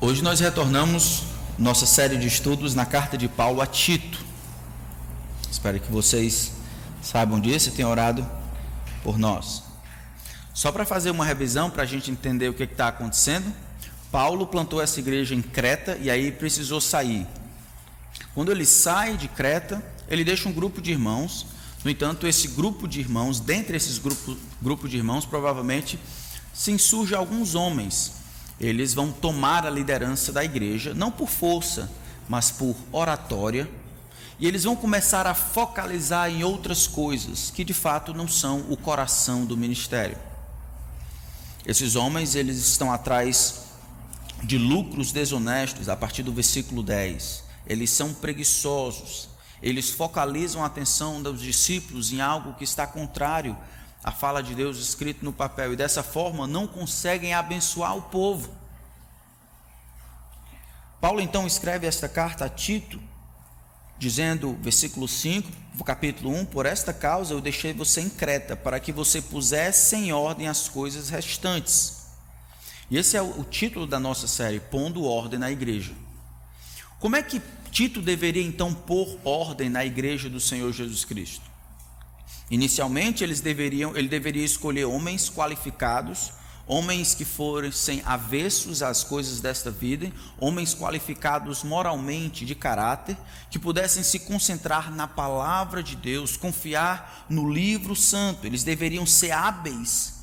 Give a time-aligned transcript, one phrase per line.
[0.00, 1.24] Hoje nós retornamos
[1.58, 4.24] nossa série de estudos na carta de Paulo a Tito.
[5.50, 6.52] Espero que vocês
[7.02, 8.24] saibam disso e tenham orado
[9.02, 9.64] por nós.
[10.54, 13.52] Só para fazer uma revisão, para a gente entender o que está acontecendo,
[14.12, 17.26] Paulo plantou essa igreja em Creta e aí precisou sair.
[18.36, 21.44] Quando ele sai de Creta, ele deixa um grupo de irmãos.
[21.82, 25.98] No entanto, esse grupo de irmãos, dentre esses grupos grupo de irmãos, provavelmente
[26.54, 28.17] se insurge alguns homens
[28.60, 31.90] eles vão tomar a liderança da igreja, não por força,
[32.28, 33.68] mas por oratória,
[34.38, 38.76] e eles vão começar a focalizar em outras coisas que de fato não são o
[38.76, 40.16] coração do ministério.
[41.66, 43.66] Esses homens, eles estão atrás
[44.42, 47.44] de lucros desonestos, a partir do versículo 10.
[47.66, 49.28] Eles são preguiçosos.
[49.60, 53.56] Eles focalizam a atenção dos discípulos em algo que está contrário
[54.08, 58.50] a fala de Deus escrito no papel e dessa forma não conseguem abençoar o povo.
[60.98, 62.98] Paulo então escreve esta carta a Tito,
[63.98, 65.52] dizendo, versículo 5,
[65.84, 70.10] capítulo 1: Por esta causa eu deixei você em Creta, para que você pusesse em
[70.10, 72.06] ordem as coisas restantes.
[72.90, 75.92] E esse é o título da nossa série, Pondo Ordem na Igreja.
[76.98, 81.47] Como é que Tito deveria então pôr ordem na igreja do Senhor Jesus Cristo?
[82.50, 86.32] Inicialmente, eles deveriam, ele deveria escolher homens qualificados,
[86.66, 93.16] homens que fossem avessos às coisas desta vida, homens qualificados moralmente, de caráter,
[93.50, 98.46] que pudessem se concentrar na palavra de Deus, confiar no livro santo.
[98.46, 100.17] Eles deveriam ser hábeis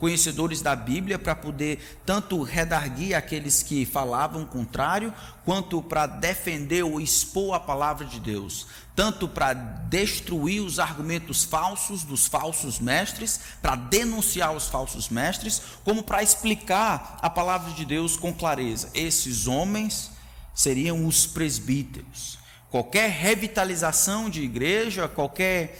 [0.00, 5.12] conhecedores da Bíblia para poder tanto redarguir aqueles que falavam contrário,
[5.44, 12.02] quanto para defender ou expor a palavra de Deus, tanto para destruir os argumentos falsos
[12.02, 18.16] dos falsos mestres, para denunciar os falsos mestres, como para explicar a palavra de Deus
[18.16, 18.90] com clareza.
[18.94, 20.10] Esses homens
[20.54, 22.38] seriam os presbíteros.
[22.70, 25.78] Qualquer revitalização de igreja, qualquer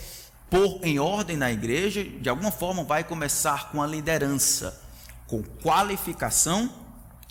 [0.50, 4.82] pôr em ordem na igreja, de alguma forma vai começar com a liderança,
[5.26, 6.68] com qualificação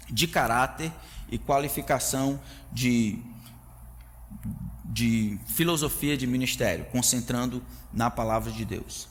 [0.10, 0.92] de caráter
[1.30, 2.40] e qualificação
[2.72, 3.20] de,
[4.86, 7.62] de filosofia de ministério, concentrando
[7.94, 9.08] na palavra de Deus.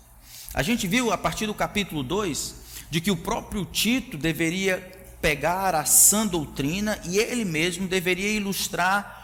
[0.55, 2.55] A gente viu a partir do capítulo 2
[2.91, 4.79] de que o próprio Tito deveria
[5.21, 9.18] pegar a sã doutrina e ele mesmo deveria ilustrar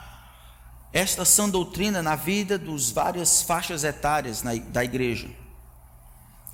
[0.95, 5.29] esta sã doutrina na vida dos várias faixas etárias da igreja.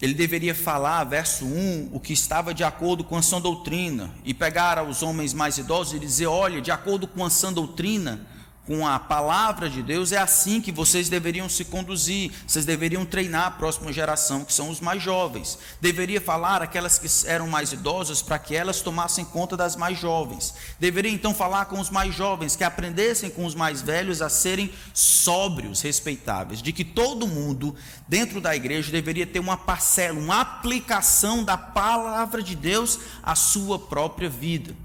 [0.01, 4.33] Ele deveria falar, verso 1, o que estava de acordo com a sã doutrina, e
[4.33, 8.27] pegar aos homens mais idosos e dizer: olha, de acordo com a sã doutrina,
[8.70, 13.47] com a palavra de Deus, é assim que vocês deveriam se conduzir, vocês deveriam treinar
[13.47, 15.58] a próxima geração, que são os mais jovens.
[15.81, 20.54] Deveria falar aquelas que eram mais idosas para que elas tomassem conta das mais jovens.
[20.78, 24.72] Deveria então falar com os mais jovens, que aprendessem com os mais velhos a serem
[24.94, 27.75] sóbrios, respeitáveis, de que todo mundo
[28.06, 33.81] dentro da igreja deveria ter uma parcela, uma aplicação da palavra de Deus à sua
[33.81, 34.76] própria vida.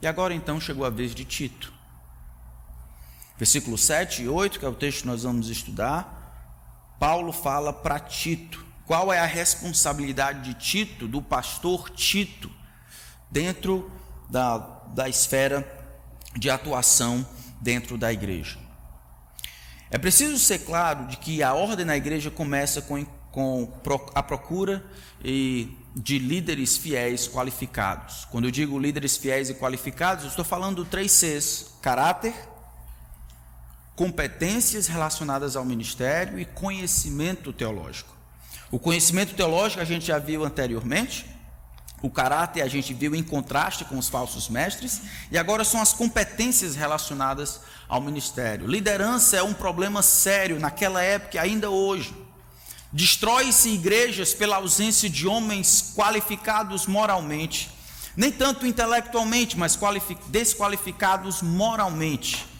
[0.00, 1.75] E agora então chegou a vez de Tito.
[3.38, 7.98] Versículo 7 e 8, que é o texto que nós vamos estudar, Paulo fala para
[7.98, 8.64] Tito.
[8.86, 12.50] Qual é a responsabilidade de Tito, do pastor Tito,
[13.30, 13.90] dentro
[14.30, 14.58] da,
[14.94, 15.66] da esfera
[16.34, 17.26] de atuação
[17.60, 18.58] dentro da igreja?
[19.90, 23.72] É preciso ser claro de que a ordem na igreja começa com, com
[24.14, 24.84] a procura
[25.22, 28.26] de líderes fiéis qualificados.
[28.30, 32.34] Quando eu digo líderes fiéis e qualificados, eu estou falando três Cs: caráter,
[33.96, 38.14] competências relacionadas ao ministério e conhecimento teológico.
[38.70, 41.24] O conhecimento teológico a gente já viu anteriormente,
[42.02, 45.94] o caráter a gente viu em contraste com os falsos mestres, e agora são as
[45.94, 48.66] competências relacionadas ao ministério.
[48.66, 52.14] Liderança é um problema sério naquela época e ainda hoje.
[52.92, 57.70] Destrói-se igrejas pela ausência de homens qualificados moralmente,
[58.14, 59.78] nem tanto intelectualmente, mas
[60.28, 62.55] desqualificados moralmente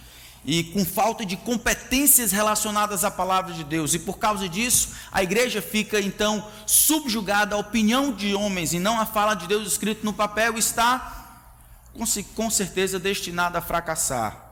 [0.46, 3.94] e com falta de competências relacionadas à palavra de Deus.
[3.94, 9.00] E por causa disso, a igreja fica então subjugada à opinião de homens e não
[9.00, 11.42] à fala de Deus escrito no papel, está
[12.36, 14.44] com certeza destinada a fracassar.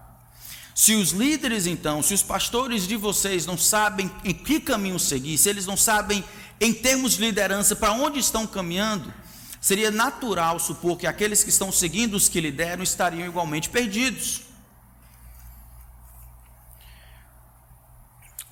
[0.74, 5.38] Se os líderes então, se os pastores de vocês não sabem em que caminho seguir,
[5.38, 6.24] se eles não sabem
[6.60, 9.14] em termos de liderança para onde estão caminhando,
[9.60, 14.42] seria natural supor que aqueles que estão seguindo os que lideram estariam igualmente perdidos.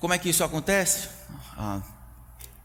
[0.03, 1.07] Como é que isso acontece?
[1.57, 1.79] Ah,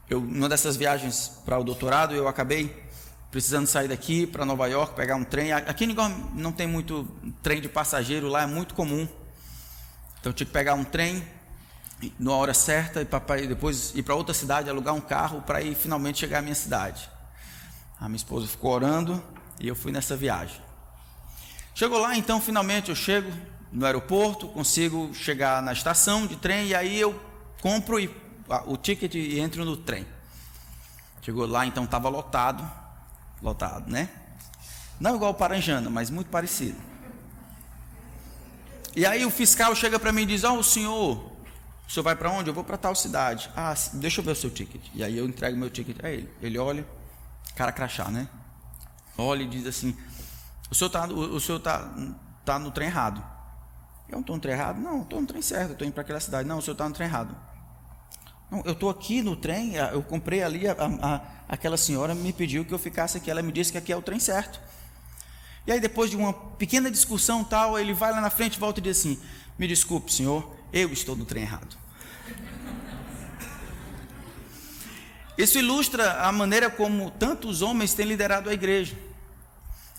[0.09, 2.83] eu, numa dessas viagens para o doutorado, eu acabei
[3.31, 5.53] precisando sair daqui para Nova York, pegar um trem.
[5.53, 5.87] Aqui
[6.33, 7.07] não tem muito
[7.41, 9.07] trem de passageiro, lá é muito comum.
[10.19, 11.25] Então eu que pegar um trem
[12.19, 16.19] na hora certa e depois ir para outra cidade, alugar um carro para ir finalmente
[16.19, 17.09] chegar à minha cidade.
[18.01, 19.23] A minha esposa ficou orando
[19.61, 20.61] e eu fui nessa viagem.
[21.73, 23.31] Chegou lá, então finalmente eu chego
[23.71, 27.28] no aeroporto, consigo chegar na estação de trem e aí eu
[27.61, 27.97] compro
[28.65, 30.05] o ticket e entro no trem.
[31.21, 32.69] Chegou lá, então estava lotado,
[33.41, 34.09] lotado, né?
[34.99, 36.77] Não igual Paranjana, mas muito parecido.
[38.95, 41.17] E aí o fiscal chega para mim e diz: Ó, oh, o senhor,
[41.87, 42.49] o senhor vai para onde?
[42.49, 43.49] Eu vou para tal cidade.
[43.55, 44.81] Ah, deixa eu ver o seu ticket.
[44.93, 46.29] E aí eu entrego meu ticket a ele.
[46.41, 46.85] Ele olha,
[47.55, 48.27] cara crachá, né?
[49.17, 49.95] Olha e diz assim:
[50.69, 51.93] O senhor está o, o senhor tá,
[52.43, 53.23] tá no trem errado.
[54.09, 54.81] Eu não estou no trem errado?
[54.81, 56.47] Não, estou no trem certo, estou indo para aquela cidade.
[56.47, 57.35] Não, o senhor está no trem errado.
[58.49, 62.65] Não, eu estou aqui no trem, eu comprei ali, a, a, aquela senhora me pediu
[62.65, 64.59] que eu ficasse aqui, ela me disse que aqui é o trem certo.
[65.67, 68.83] E aí, depois de uma pequena discussão tal, ele vai lá na frente, volta e
[68.83, 69.19] diz assim:
[69.57, 71.77] Me desculpe, senhor, eu estou no trem errado.
[75.37, 78.97] Isso ilustra a maneira como tantos homens têm liderado a igreja.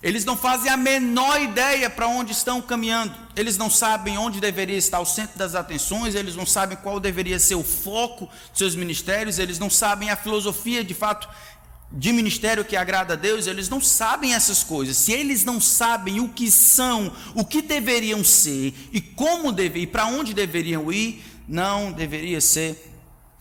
[0.02, 3.14] Eles não fazem a menor ideia para onde estão caminhando.
[3.36, 7.38] Eles não sabem onde deveria estar o centro das atenções, eles não sabem qual deveria
[7.38, 11.28] ser o foco dos seus ministérios, eles não sabem a filosofia de fato
[11.92, 14.96] de ministério que agrada a Deus, eles não sabem essas coisas.
[14.96, 19.86] Se eles não sabem o que são, o que deveriam ser e como deveriam, e
[19.86, 22.90] para onde deveriam ir, não deveria ser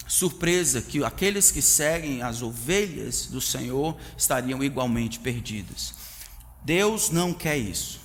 [0.08, 5.94] surpresa que aqueles que seguem as ovelhas do Senhor estariam igualmente perdidos.
[6.64, 8.00] Deus não quer isso.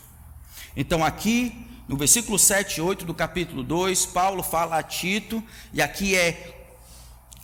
[0.77, 5.43] Então, aqui, no versículo 7 e 8 do capítulo 2, Paulo fala a Tito,
[5.73, 6.67] e aqui é,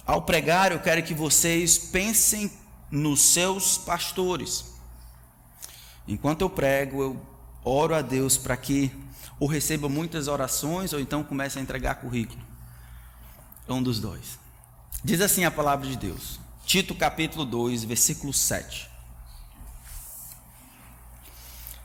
[0.07, 2.51] ao pregar, eu quero que vocês pensem
[2.91, 4.65] nos seus pastores.
[6.09, 7.27] Enquanto eu prego, eu
[7.65, 8.91] oro a Deus para que
[9.39, 12.41] ou receba muitas orações, ou então comece a entregar currículo.
[13.69, 14.39] Um dos dois.
[15.03, 18.90] Diz assim a palavra de Deus, Tito capítulo 2, versículo 7.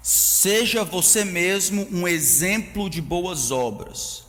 [0.08, 4.24] Seja você mesmo um exemplo de boas obras.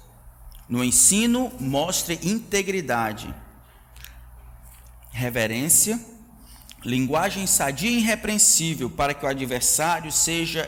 [0.66, 3.34] No ensino, mostre integridade,
[5.12, 6.00] reverência,
[6.82, 10.66] linguagem sadia e irrepreensível, para que o adversário seja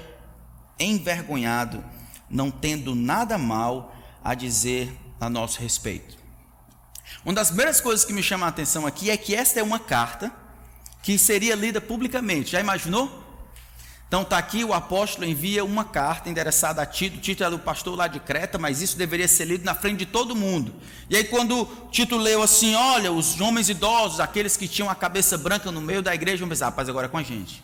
[0.78, 1.82] envergonhado,
[2.28, 6.18] não tendo nada mal a dizer a nosso respeito.
[7.24, 9.78] Uma das primeiras coisas que me chama a atenção aqui é que esta é uma
[9.78, 10.30] carta
[11.02, 12.50] que seria lida publicamente.
[12.50, 13.27] Já imaginou?
[14.08, 17.94] Então está aqui, o apóstolo envia uma carta endereçada a Tito, Tito era o pastor
[17.94, 20.74] lá de Creta, mas isso deveria ser lido na frente de todo mundo.
[21.10, 25.36] E aí quando Tito leu assim, olha, os homens idosos, aqueles que tinham a cabeça
[25.36, 27.62] branca no meio da igreja, vão pensar, rapaz, agora é com a gente.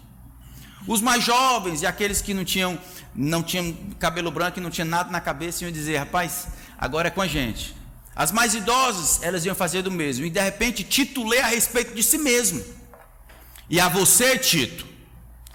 [0.86, 2.78] Os mais jovens e aqueles que não tinham,
[3.14, 7.10] não tinham cabelo branco e não tinham nada na cabeça, iam dizer, rapaz, agora é
[7.10, 7.74] com a gente.
[8.14, 10.26] As mais idosas, elas iam fazer do mesmo.
[10.26, 12.62] E de repente Tito lê a respeito de si mesmo.
[13.70, 14.93] E a você, Tito,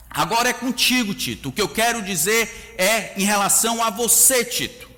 [0.09, 1.49] Agora é contigo, Tito.
[1.49, 4.89] O que eu quero dizer é em relação a você, Tito.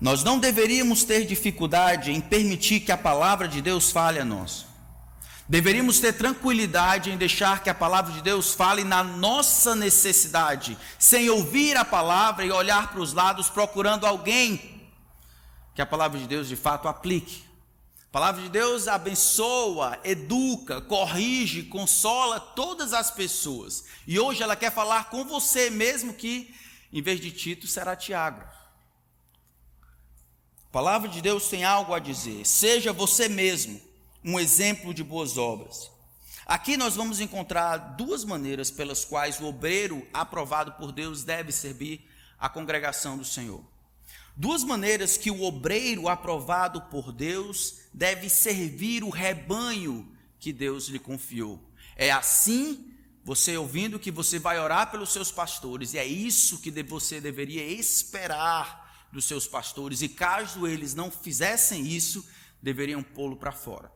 [0.00, 4.66] Nós não deveríamos ter dificuldade em permitir que a palavra de Deus fale a nós.
[5.48, 11.30] Deveríamos ter tranquilidade em deixar que a palavra de Deus fale na nossa necessidade, sem
[11.30, 14.82] ouvir a palavra e olhar para os lados procurando alguém
[15.72, 17.45] que a palavra de Deus de fato aplique.
[18.08, 23.84] A palavra de Deus abençoa, educa, corrige, consola todas as pessoas.
[24.06, 26.54] E hoje ela quer falar com você, mesmo que,
[26.92, 28.40] em vez de Tito, será Tiago.
[30.66, 32.46] A palavra de Deus tem algo a dizer.
[32.46, 33.80] Seja você mesmo
[34.24, 35.90] um exemplo de boas obras.
[36.46, 42.08] Aqui nós vamos encontrar duas maneiras pelas quais o obreiro aprovado por Deus deve servir
[42.38, 43.64] a congregação do Senhor.
[44.36, 50.06] Duas maneiras que o obreiro aprovado por Deus deve servir o rebanho
[50.38, 51.58] que Deus lhe confiou.
[51.96, 52.92] É assim,
[53.24, 57.64] você ouvindo que você vai orar pelos seus pastores, e é isso que você deveria
[57.64, 62.28] esperar dos seus pastores, e caso eles não fizessem isso,
[62.60, 63.90] deveriam pô-lo para fora.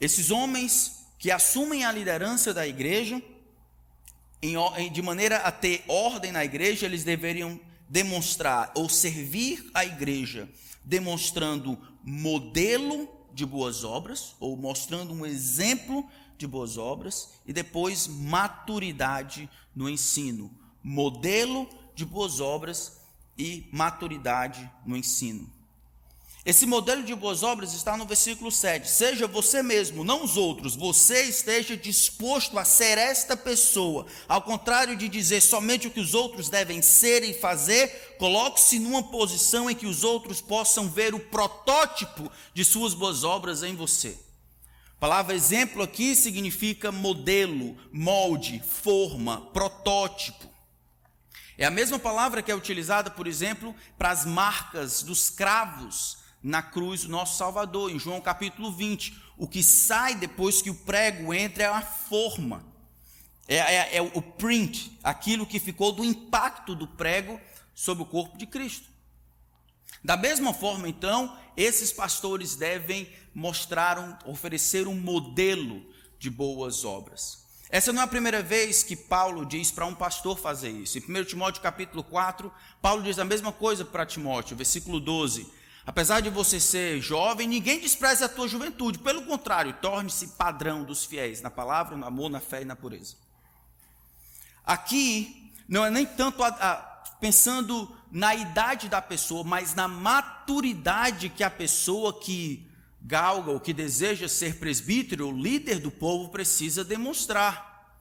[0.00, 3.20] Esses homens que assumem a liderança da igreja,
[4.92, 10.48] de maneira a ter ordem na igreja, eles deveriam demonstrar ou servir a igreja
[10.84, 19.48] demonstrando modelo de boas obras, ou mostrando um exemplo de boas obras, e depois maturidade
[19.74, 20.50] no ensino.
[20.82, 23.00] Modelo de boas obras
[23.36, 25.50] e maturidade no ensino.
[26.44, 28.88] Esse modelo de boas obras está no versículo 7.
[28.88, 34.06] Seja você mesmo, não os outros, você esteja disposto a ser esta pessoa.
[34.26, 39.02] Ao contrário de dizer somente o que os outros devem ser e fazer, coloque-se numa
[39.02, 44.18] posição em que os outros possam ver o protótipo de suas boas obras em você.
[44.96, 50.48] A palavra exemplo aqui significa modelo, molde, forma, protótipo.
[51.58, 56.62] É a mesma palavra que é utilizada, por exemplo, para as marcas dos cravos na
[56.62, 59.16] cruz do nosso Salvador, em João capítulo 20.
[59.36, 62.64] O que sai depois que o prego entra é a forma,
[63.48, 67.40] é, é, é o print, aquilo que ficou do impacto do prego
[67.74, 68.88] sobre o corpo de Cristo.
[70.02, 75.82] Da mesma forma, então, esses pastores devem mostrar, um, oferecer um modelo
[76.18, 77.40] de boas obras.
[77.68, 80.98] Essa não é a primeira vez que Paulo diz para um pastor fazer isso.
[80.98, 85.46] Em 1 Timóteo capítulo 4, Paulo diz a mesma coisa para Timóteo, versículo 12.
[85.90, 89.00] Apesar de você ser jovem, ninguém despreze a tua juventude.
[89.00, 93.16] Pelo contrário, torne-se padrão dos fiéis na palavra, no amor, na fé e na pureza.
[94.64, 96.74] Aqui, não é nem tanto a, a,
[97.20, 102.70] pensando na idade da pessoa, mas na maturidade que a pessoa que
[103.02, 107.98] galga ou que deseja ser presbítero ou líder do povo precisa demonstrar.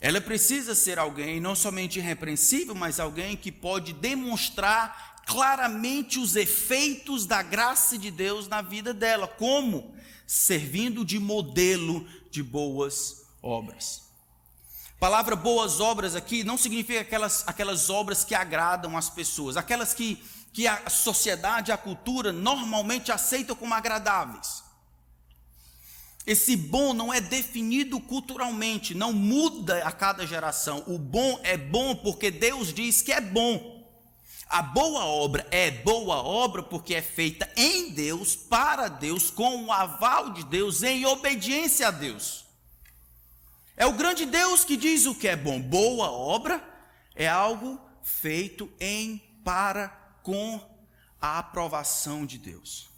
[0.00, 7.26] Ela precisa ser alguém não somente irrepreensível, mas alguém que pode demonstrar claramente os efeitos
[7.26, 9.26] da graça de Deus na vida dela.
[9.26, 9.94] Como?
[10.24, 14.06] Servindo de modelo de boas obras.
[14.96, 19.92] A palavra boas obras aqui não significa aquelas, aquelas obras que agradam as pessoas, aquelas
[19.92, 24.64] que, que a sociedade, a cultura normalmente aceita como agradáveis.
[26.24, 30.82] Esse bom não é definido culturalmente, não muda a cada geração.
[30.86, 33.75] O bom é bom porque Deus diz que é bom.
[34.48, 39.72] A boa obra é boa obra porque é feita em Deus, para Deus, com o
[39.72, 42.44] aval de Deus, em obediência a Deus.
[43.76, 45.60] É o grande Deus que diz o que é bom.
[45.60, 46.62] Boa obra
[47.14, 49.88] é algo feito em, para,
[50.22, 50.60] com
[51.20, 52.88] a aprovação de Deus.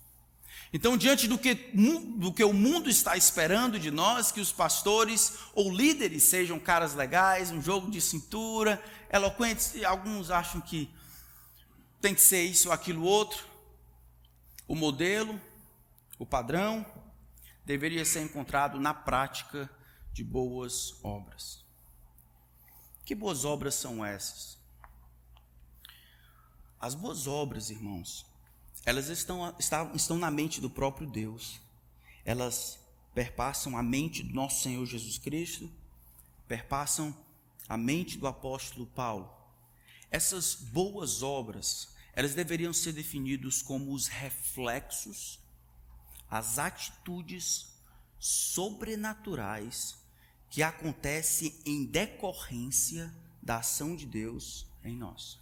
[0.71, 5.33] Então, diante do que, do que o mundo está esperando de nós, que os pastores
[5.55, 10.91] ou líderes sejam caras legais, um jogo de cintura, eloquentes, alguns acham que
[12.01, 13.47] tem que ser isso ou aquilo outro.
[14.67, 15.41] O modelo,
[16.19, 16.85] o padrão,
[17.65, 19.71] deveria ser encontrado na prática
[20.13, 21.65] de boas obras.
[23.05, 24.59] Que boas obras são essas?
[26.81, 28.27] As boas obras, irmãos,
[28.85, 29.55] elas estão,
[29.95, 31.61] estão, na mente do próprio Deus.
[32.25, 32.79] Elas
[33.15, 35.71] perpassam a mente do nosso Senhor Jesus Cristo,
[36.47, 37.17] perpassam
[37.69, 39.38] a mente do apóstolo Paulo.
[40.11, 45.39] Essas boas obras, elas deveriam ser definidas como os reflexos,
[46.31, 47.75] as atitudes
[48.19, 49.97] sobrenaturais
[50.51, 55.39] que acontecem em decorrência da ação de Deus em nós.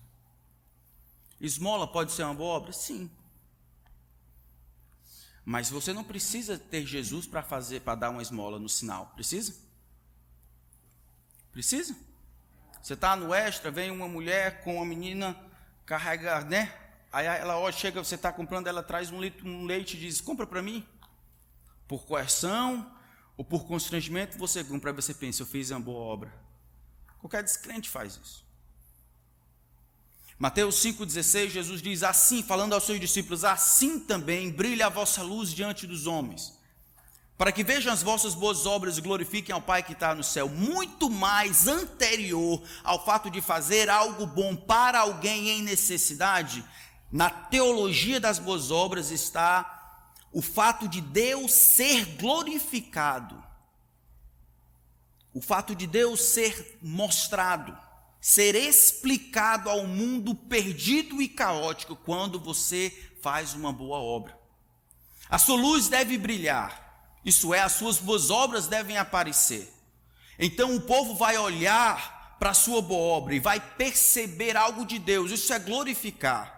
[1.40, 2.72] Esmola pode ser uma boa obra?
[2.72, 3.10] Sim.
[5.44, 9.12] Mas você não precisa ter Jesus para fazer, para dar uma esmola no sinal.
[9.14, 9.54] Precisa?
[11.52, 11.96] Precisa?
[12.86, 15.36] Você está no extra, vem uma mulher com uma menina,
[15.84, 16.72] carrega, né?
[17.10, 20.20] Aí ela ó, chega, você está comprando, ela traz um, litro, um leite e diz:
[20.20, 20.86] compra para mim.
[21.88, 22.88] Por coerção
[23.36, 26.32] ou por constrangimento, você compra, você pensa: eu fiz uma boa obra.
[27.18, 28.46] Qualquer descrente faz isso.
[30.38, 35.52] Mateus 5,16, Jesus diz assim, falando aos seus discípulos: Assim também brilha a vossa luz
[35.52, 36.55] diante dos homens
[37.36, 40.48] para que vejam as vossas boas obras e glorifiquem ao Pai que está no céu,
[40.48, 46.64] muito mais anterior ao fato de fazer algo bom para alguém em necessidade,
[47.12, 53.42] na teologia das boas obras está o fato de Deus ser glorificado,
[55.32, 57.76] o fato de Deus ser mostrado,
[58.18, 62.90] ser explicado ao mundo perdido e caótico quando você
[63.20, 64.38] faz uma boa obra.
[65.28, 66.85] A sua luz deve brilhar
[67.26, 69.68] isso é, as suas boas obras devem aparecer.
[70.38, 74.98] Então o povo vai olhar para a sua boa obra e vai perceber algo de
[75.00, 75.32] Deus.
[75.32, 76.54] Isso é glorificar.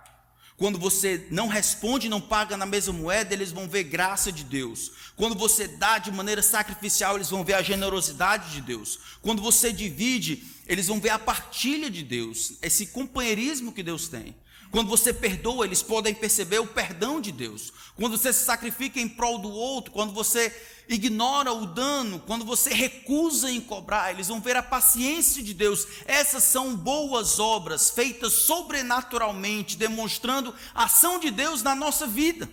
[0.59, 4.91] Quando você não responde, não paga na mesma moeda, eles vão ver graça de Deus.
[5.17, 8.99] Quando você dá de maneira sacrificial, eles vão ver a generosidade de Deus.
[9.23, 14.35] Quando você divide, eles vão ver a partilha de Deus, esse companheirismo que Deus tem.
[14.71, 17.73] Quando você perdoa, eles podem perceber o perdão de Deus.
[17.97, 20.55] Quando você se sacrifica em prol do outro, quando você
[20.89, 25.87] ignora o dano, quando você recusa em cobrar, eles vão ver a paciência de Deus.
[26.05, 32.49] Essas são boas obras feitas sobrenaturalmente, demonstrando a ação de Deus na nossa vida.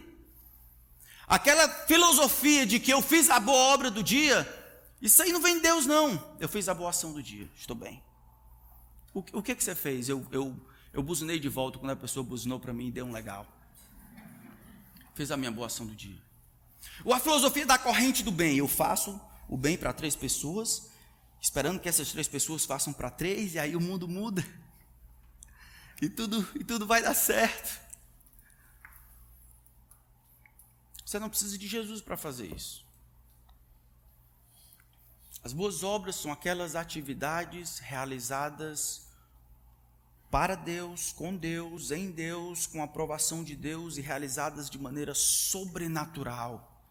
[1.28, 4.48] Aquela filosofia de que eu fiz a boa obra do dia,
[5.02, 6.36] isso aí não vem de Deus, não.
[6.40, 8.02] Eu fiz a boa ação do dia, estou bem.
[9.14, 10.08] O, o que, que você fez?
[10.08, 10.56] Eu, eu,
[10.96, 13.46] eu buzinei de volta quando a pessoa buzinou para mim e deu um legal.
[15.14, 16.18] Fiz a minha boa ação do dia.
[17.04, 18.58] Ou a filosofia da corrente do bem.
[18.58, 20.90] Eu faço o bem para três pessoas,
[21.42, 24.44] esperando que essas três pessoas façam para três, e aí o mundo muda.
[26.02, 27.78] E tudo, e tudo vai dar certo.
[31.06, 32.86] Você não precisa de Jesus para fazer isso.
[35.44, 39.05] As boas obras são aquelas atividades realizadas
[40.30, 45.14] para Deus, com Deus, em Deus, com a aprovação de Deus e realizadas de maneira
[45.14, 46.84] sobrenatural.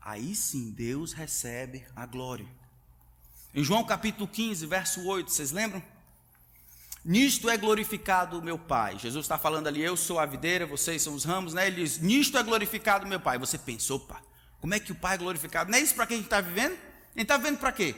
[0.00, 2.46] Aí sim Deus recebe a glória.
[3.54, 5.82] Em João capítulo 15, verso 8, vocês lembram?
[7.04, 8.98] Nisto é glorificado o meu Pai.
[8.98, 11.66] Jesus está falando ali, eu sou a videira, vocês são os ramos, né?
[11.66, 13.38] Ele diz, nisto é glorificado o meu Pai.
[13.38, 14.22] Você pensou, opa,
[14.60, 15.70] como é que o Pai é glorificado?
[15.70, 16.72] Não é isso para quem a gente está vivendo?
[16.72, 17.94] A gente está vivendo para quê?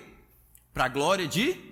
[0.75, 1.66] Para a glória de.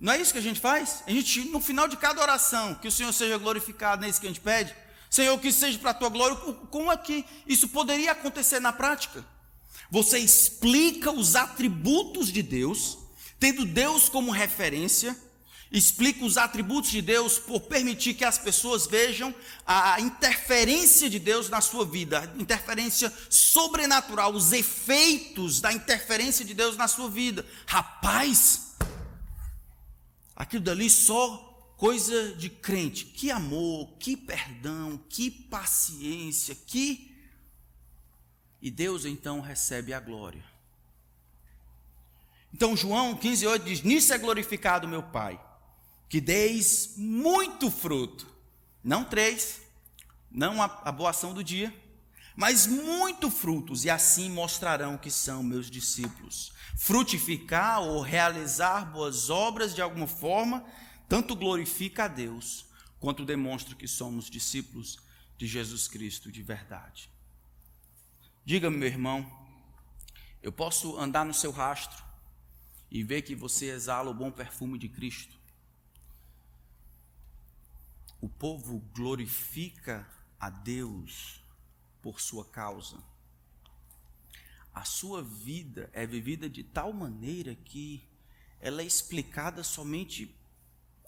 [0.00, 1.02] Não é isso que a gente faz?
[1.06, 4.20] A gente, no final de cada oração, que o Senhor seja glorificado, não é isso
[4.20, 4.74] que a gente pede?
[5.10, 6.36] Senhor, que seja para a tua glória.
[6.70, 9.24] Como é que isso poderia acontecer na prática?
[9.90, 12.96] Você explica os atributos de Deus,
[13.38, 15.16] tendo Deus como referência
[15.70, 21.48] explica os atributos de Deus por permitir que as pessoas vejam a interferência de Deus
[21.48, 27.46] na sua vida, a interferência sobrenatural, os efeitos da interferência de Deus na sua vida.
[27.66, 28.69] Rapaz,
[30.42, 31.36] aquilo dali só
[31.76, 33.04] coisa de crente.
[33.04, 37.16] Que amor, que perdão, que paciência, que.
[38.60, 40.44] E Deus então recebe a glória.
[42.52, 45.40] Então João 15,8 diz: Nisso é glorificado meu Pai
[46.10, 48.26] que deis muito fruto,
[48.82, 49.62] não três,
[50.28, 51.72] não a, a boa ação do dia,
[52.40, 56.54] mas muito frutos, e assim mostrarão que são meus discípulos.
[56.74, 60.64] Frutificar ou realizar boas obras de alguma forma,
[61.06, 62.64] tanto glorifica a Deus,
[62.98, 64.98] quanto demonstra que somos discípulos
[65.36, 67.10] de Jesus Cristo de verdade.
[68.42, 69.30] Diga-me, meu irmão,
[70.42, 72.02] eu posso andar no seu rastro
[72.90, 75.38] e ver que você exala o bom perfume de Cristo?
[78.20, 80.06] o povo glorifica
[80.38, 81.39] a Deus
[82.02, 82.98] por sua causa.
[84.72, 88.08] A sua vida é vivida de tal maneira que
[88.60, 90.36] ela é explicada somente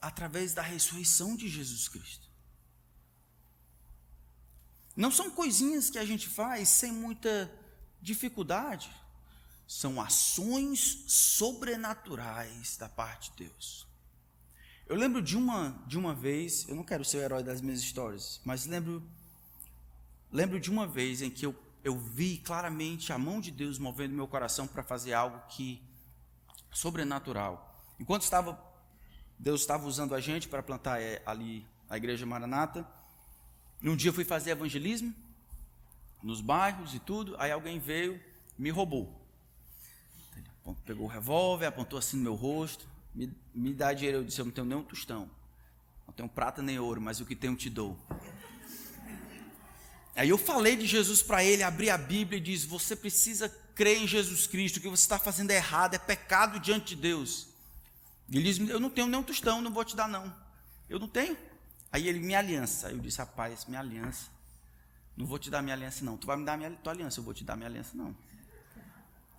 [0.00, 2.28] através da ressurreição de Jesus Cristo.
[4.96, 7.50] Não são coisinhas que a gente faz sem muita
[8.00, 8.90] dificuldade,
[9.66, 13.86] são ações sobrenaturais da parte de Deus.
[14.86, 17.80] Eu lembro de uma, de uma vez, eu não quero ser o herói das minhas
[17.80, 19.02] histórias, mas lembro,
[20.32, 24.14] lembro de uma vez em que eu, eu vi claramente a mão de Deus movendo
[24.14, 25.82] meu coração para fazer algo que
[26.72, 27.78] sobrenatural.
[28.00, 28.58] Enquanto estava
[29.38, 32.86] Deus estava usando a gente para plantar é, ali a igreja Maranata,
[33.80, 35.12] num dia eu fui fazer evangelismo
[36.22, 38.20] nos bairros e tudo, aí alguém veio,
[38.56, 39.20] me roubou.
[40.86, 44.18] Pegou o revólver, apontou assim no meu rosto, me, me dá dinheiro.
[44.18, 45.28] Eu disse: Eu não tenho nem um tostão.
[46.06, 47.98] Não tenho prata nem ouro, mas o que tenho te dou.
[50.14, 53.98] Aí eu falei de Jesus para ele, abri a Bíblia e disse: Você precisa crer
[53.98, 57.48] em Jesus Cristo, o que você está fazendo é errado, é pecado diante de Deus.
[58.30, 60.34] Ele diz: Eu não tenho nenhum tostão, não vou te dar, não.
[60.88, 61.36] Eu não tenho.
[61.90, 62.90] Aí ele, minha aliança.
[62.90, 64.30] Eu disse: Rapaz, minha aliança.
[65.16, 66.16] Não vou te dar minha aliança, não.
[66.16, 68.14] Tu vai me dar minha tua aliança, eu vou te dar minha aliança, não.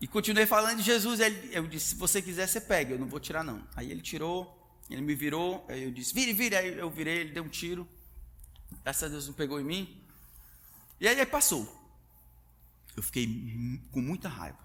[0.02, 1.20] E continuei falando de Jesus.
[1.20, 3.64] Ele, eu disse: se você quiser, você pega, eu não vou tirar, não.
[3.76, 4.60] Aí ele tirou,
[4.90, 6.56] ele me virou, aí eu disse: vire, vire.
[6.56, 7.88] Aí eu virei, ele deu um tiro.
[8.84, 10.03] Graças a Deus não pegou em mim.
[11.00, 11.82] E aí, aí passou.
[12.96, 13.28] Eu fiquei
[13.92, 14.64] com muita raiva.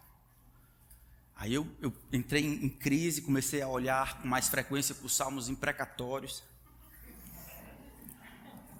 [1.35, 5.15] Aí eu, eu entrei em, em, crise, comecei a olhar com mais frequência para os
[5.15, 6.43] salmos imprecatórios.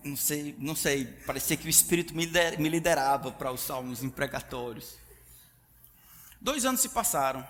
[0.03, 4.97] Não sei, não sei, parecia que o Espírito me liderava para os salmos imprecatórios.
[6.41, 7.47] Dois anos se passaram.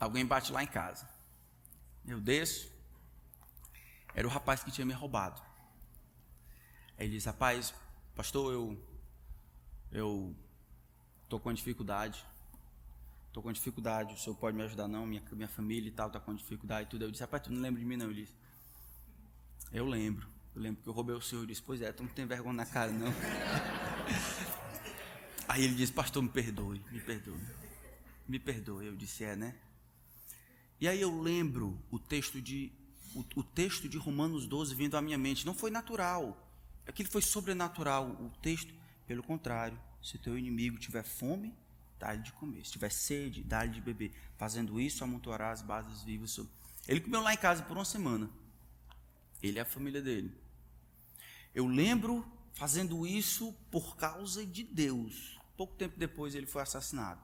[0.00, 1.08] Alguém bate lá em casa.
[2.06, 2.70] Eu desço.
[4.14, 5.40] Era o rapaz que tinha me roubado.
[7.02, 7.74] Aí ele diz: Rapaz,
[8.14, 8.78] pastor, eu.
[9.90, 10.36] Eu.
[11.24, 12.24] Estou com dificuldade.
[13.26, 14.14] Estou com dificuldade.
[14.14, 15.04] O senhor pode me ajudar, não?
[15.04, 17.04] Minha, minha família e tal está com dificuldade e tudo.
[17.04, 18.08] Eu disse: Rapaz, tu não lembra de mim, não?
[18.08, 18.32] Ele disse:
[19.72, 20.28] Eu lembro.
[20.54, 21.42] Eu lembro que eu roubei o senhor.
[21.42, 23.08] Eu disse: Pois é, tu não tem vergonha na cara, não.
[25.48, 27.40] Aí ele disse, pastor, me perdoe, me perdoe.
[28.28, 28.86] Me perdoe.
[28.86, 29.56] Eu disse, é, né?
[30.80, 32.72] E aí eu lembro o texto de
[33.14, 35.44] o, o texto de Romanos 12 vindo à minha mente.
[35.44, 36.51] Não foi natural.
[36.86, 38.74] Aquilo foi sobrenatural o texto.
[39.06, 41.54] Pelo contrário, se teu inimigo tiver fome,
[41.98, 42.64] dá-lhe de comer.
[42.64, 44.12] Se tiver sede, dá-lhe de beber.
[44.36, 46.50] Fazendo isso, amontoará as bases vivas sobre.
[46.88, 48.28] Ele comeu lá em casa por uma semana.
[49.42, 50.36] Ele e a família dele.
[51.54, 55.38] Eu lembro fazendo isso por causa de Deus.
[55.56, 57.20] Pouco tempo depois ele foi assassinado.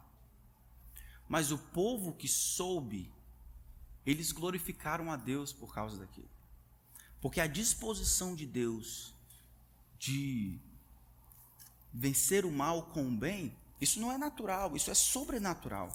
[1.29, 3.13] Mas o povo que soube,
[4.07, 6.31] eles glorificaram a Deus por causa daquilo.
[7.21, 9.15] Porque a disposição de Deus
[9.99, 10.59] de
[11.93, 15.93] vencer o mal com o bem, isso não é natural, isso é sobrenatural.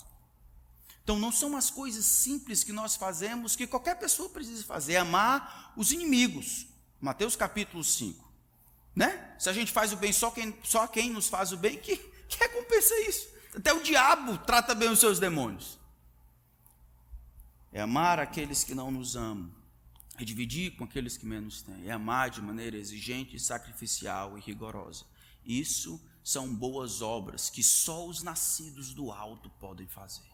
[1.03, 4.97] Então não são as coisas simples que nós fazemos que qualquer pessoa precisa fazer, é
[4.97, 6.65] amar os inimigos.
[6.99, 8.31] Mateus capítulo 5.
[8.95, 9.35] Né?
[9.37, 11.97] Se a gente faz o bem só quem, só quem nos faz o bem, que,
[11.97, 13.27] que recompensa isso?
[13.55, 15.77] Até o diabo trata bem os seus demônios.
[17.71, 19.51] É amar aqueles que não nos amam.
[20.23, 21.85] É dividir com aqueles que menos têm.
[21.85, 25.03] É amar de maneira exigente, sacrificial e rigorosa.
[25.45, 30.31] Isso são boas obras que só os nascidos do alto podem fazer.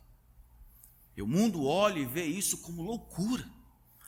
[1.17, 3.49] E o mundo olha e vê isso como loucura.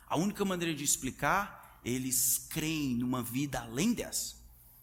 [0.06, 4.36] A única maneira de explicar, eles creem numa vida além dessa.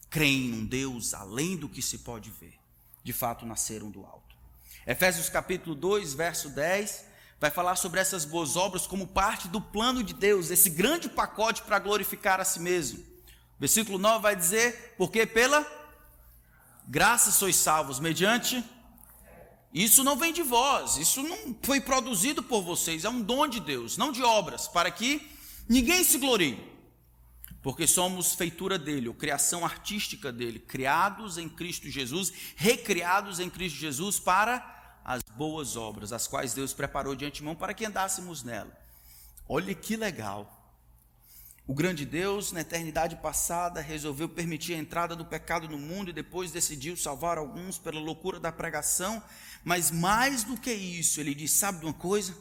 [0.10, 2.60] Creem num Deus além do que se pode ver.
[3.06, 4.36] De fato, nasceram do alto.
[4.86, 7.06] Efésios capítulo 2, verso 10,
[7.40, 11.62] vai falar sobre essas boas obras como parte do plano de Deus, esse grande pacote
[11.62, 13.04] para glorificar a si mesmo.
[13.58, 15.66] Versículo 9 vai dizer: Porque pela
[16.88, 18.64] graça sois salvos, mediante.
[19.72, 23.60] Isso não vem de vós, isso não foi produzido por vocês, é um dom de
[23.60, 25.30] Deus, não de obras, para que
[25.68, 26.58] ninguém se glorie.
[27.62, 33.78] Porque somos feitura dele, ou criação artística dele, criados em Cristo Jesus, recriados em Cristo
[33.78, 34.79] Jesus para
[35.10, 38.72] as boas obras, as quais Deus preparou de antemão para que andássemos nela.
[39.48, 40.56] Olha que legal.
[41.66, 46.14] O grande Deus, na eternidade passada, resolveu permitir a entrada do pecado no mundo e
[46.14, 49.20] depois decidiu salvar alguns pela loucura da pregação,
[49.64, 52.38] mas mais do que isso, ele diz: Sabe de uma coisa?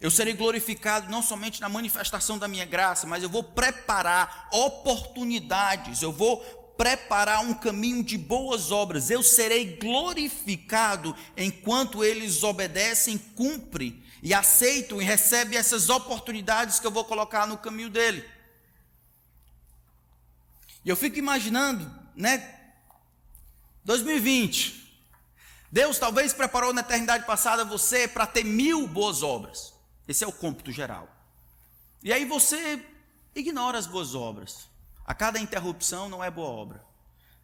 [0.00, 6.02] Eu serei glorificado não somente na manifestação da minha graça, mas eu vou preparar oportunidades,
[6.02, 6.38] eu vou
[6.80, 9.10] preparar um caminho de boas obras.
[9.10, 16.90] Eu serei glorificado enquanto eles obedecem, cumprem e aceitam e recebem essas oportunidades que eu
[16.90, 18.24] vou colocar no caminho dele.
[20.82, 22.58] E eu fico imaginando, né?
[23.84, 25.04] 2020.
[25.70, 29.74] Deus talvez preparou na eternidade passada você para ter mil boas obras.
[30.08, 31.14] Esse é o cômputo geral.
[32.02, 32.82] E aí você
[33.34, 34.69] ignora as boas obras.
[35.10, 36.84] A cada interrupção não é boa obra.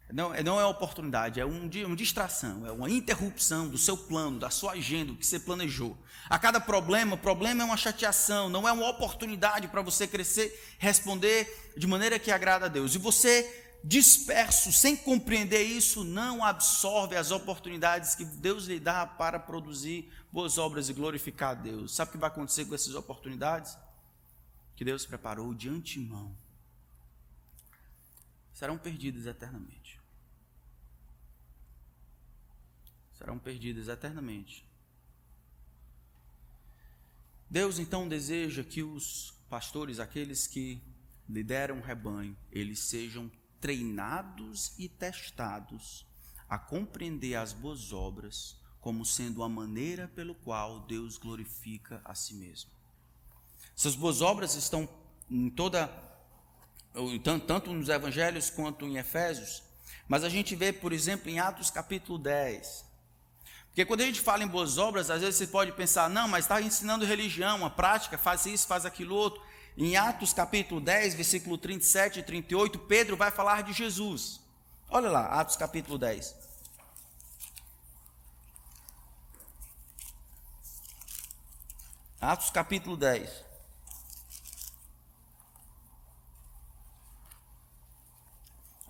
[0.09, 4.49] Não, não é oportunidade, é um, uma distração, é uma interrupção do seu plano, da
[4.49, 5.97] sua agenda, do que você planejou.
[6.29, 11.73] A cada problema, problema é uma chateação, não é uma oportunidade para você crescer, responder
[11.75, 12.95] de maneira que agrada a Deus.
[12.95, 19.41] E você, disperso, sem compreender isso, não absorve as oportunidades que Deus lhe dá para
[19.41, 21.93] produzir boas obras e glorificar a Deus.
[21.93, 23.77] Sabe o que vai acontecer com essas oportunidades?
[24.73, 26.46] Que Deus preparou de antemão.
[28.57, 29.99] Serão perdidas eternamente.
[33.13, 34.65] serão perdidas eternamente.
[37.47, 40.81] Deus então deseja que os pastores, aqueles que
[41.29, 46.03] lideram o rebanho, eles sejam treinados e testados
[46.49, 52.33] a compreender as boas obras como sendo a maneira pelo qual Deus glorifica a si
[52.33, 52.71] mesmo.
[53.77, 54.89] Essas boas obras estão
[55.29, 55.87] em toda
[57.45, 59.63] tanto nos evangelhos quanto em Efésios,
[60.07, 62.87] mas a gente vê, por exemplo, em Atos capítulo 10,
[63.77, 66.45] porque quando a gente fala em boas obras, às vezes você pode pensar, não, mas
[66.45, 69.39] está ensinando religião, a prática, faz isso, faz aquilo outro.
[69.77, 74.39] Em Atos capítulo 10, versículo 37 e 38, Pedro vai falar de Jesus.
[74.89, 76.35] Olha lá, Atos capítulo 10.
[82.19, 83.46] Atos capítulo 10.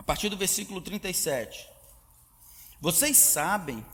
[0.07, 1.67] Partir do versículo 37.
[2.79, 3.85] Vocês sabem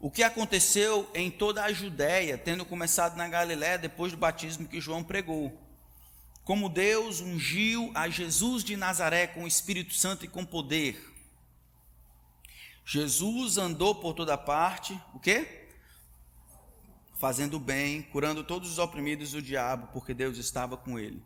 [0.00, 4.80] o que aconteceu em toda a Judéia, tendo começado na Galiléia depois do batismo que
[4.80, 5.56] João pregou.
[6.42, 11.14] Como Deus ungiu a Jesus de Nazaré com o Espírito Santo e com poder.
[12.84, 15.68] Jesus andou por toda parte, o quê?
[17.20, 21.22] Fazendo bem, curando todos os oprimidos do diabo, porque Deus estava com ele.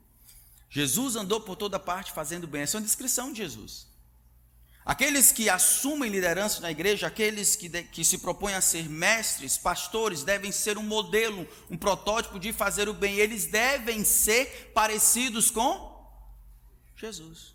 [0.73, 2.63] Jesus andou por toda parte fazendo bem.
[2.63, 3.87] Essa é uma descrição de Jesus.
[4.87, 9.59] Aqueles que assumem liderança na igreja, aqueles que, de, que se propõem a ser mestres,
[9.59, 13.17] pastores, devem ser um modelo, um protótipo de fazer o bem.
[13.17, 15.93] Eles devem ser parecidos com
[16.97, 17.55] Jesus.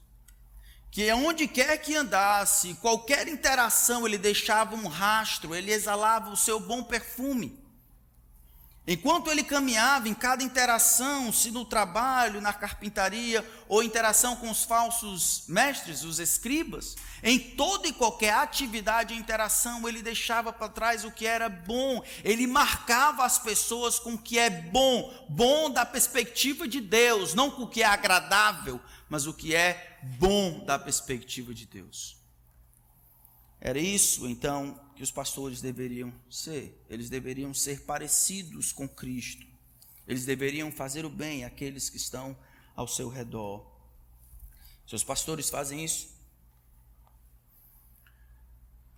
[0.92, 6.60] que onde quer que andasse, qualquer interação, ele deixava um rastro, ele exalava o seu
[6.60, 7.67] bom perfume.
[8.90, 14.64] Enquanto ele caminhava em cada interação, se no trabalho, na carpintaria, ou interação com os
[14.64, 21.04] falsos mestres, os escribas, em toda e qualquer atividade e interação, ele deixava para trás
[21.04, 25.86] o que era bom, ele marcava as pessoas com o que é bom, bom da
[25.86, 30.80] perspectiva de Deus, não com o que é agradável, mas o que é bom da
[30.80, 32.16] perspectiva de Deus.
[33.60, 36.84] Era isso, então, que os pastores deveriam ser.
[36.90, 39.46] Eles deveriam ser parecidos com Cristo.
[40.08, 42.36] Eles deveriam fazer o bem àqueles que estão
[42.76, 43.72] ao seu redor.
[44.88, 46.18] Seus pastores fazem isso.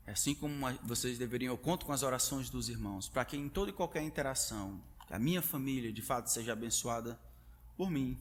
[0.08, 3.50] É assim como vocês deveriam, eu conto com as orações dos irmãos, para que em
[3.50, 7.20] toda e qualquer interação, a minha família de fato seja abençoada
[7.76, 8.18] por mim.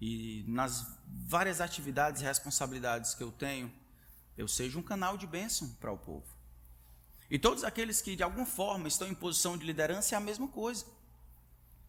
[0.00, 3.72] E nas várias atividades e responsabilidades que eu tenho,
[4.36, 6.33] eu seja um canal de bênção para o povo.
[7.30, 10.48] E todos aqueles que de alguma forma estão em posição de liderança é a mesma
[10.48, 10.84] coisa.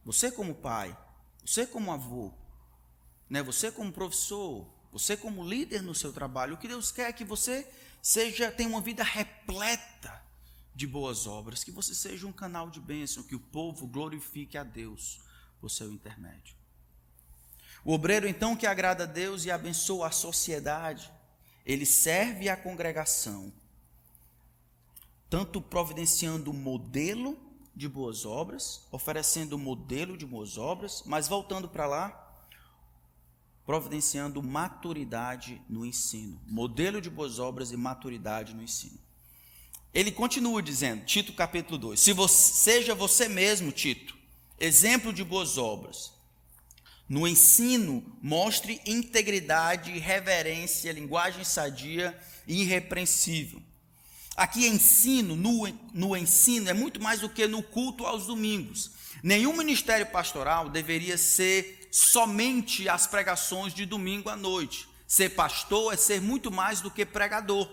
[0.04, 0.98] Você como pai,
[1.44, 2.32] você como avô,
[3.30, 3.42] né?
[3.44, 7.26] Você como professor, você como líder no seu trabalho, o que Deus quer é que
[7.26, 7.68] você
[8.02, 10.24] seja tenha uma vida repleta
[10.74, 14.64] de boas obras, que você seja um canal de bênção, que o povo glorifique a
[14.64, 15.22] Deus
[15.60, 16.56] por seu intermédio.
[17.84, 21.12] O obreiro então que agrada a Deus e abençoa a sociedade,
[21.66, 23.54] ele serve a congregação
[25.30, 27.38] tanto providenciando modelo
[27.76, 32.22] de boas obras, oferecendo modelo de boas obras, mas voltando para lá,
[33.66, 38.98] providenciando maturidade no ensino, modelo de boas obras e maturidade no ensino.
[39.94, 44.16] Ele continua dizendo, Tito capítulo 2: Se você, seja você mesmo, Tito,
[44.60, 46.14] exemplo de boas obras.
[47.08, 53.62] No ensino, mostre integridade, reverência, linguagem sadia e irrepreensível
[54.36, 58.92] Aqui ensino, no, no ensino, é muito mais do que no culto aos domingos.
[59.24, 64.90] Nenhum ministério pastoral deveria ser somente as pregações de domingo à noite.
[65.08, 67.70] Ser pastor é ser muito mais do que pregador.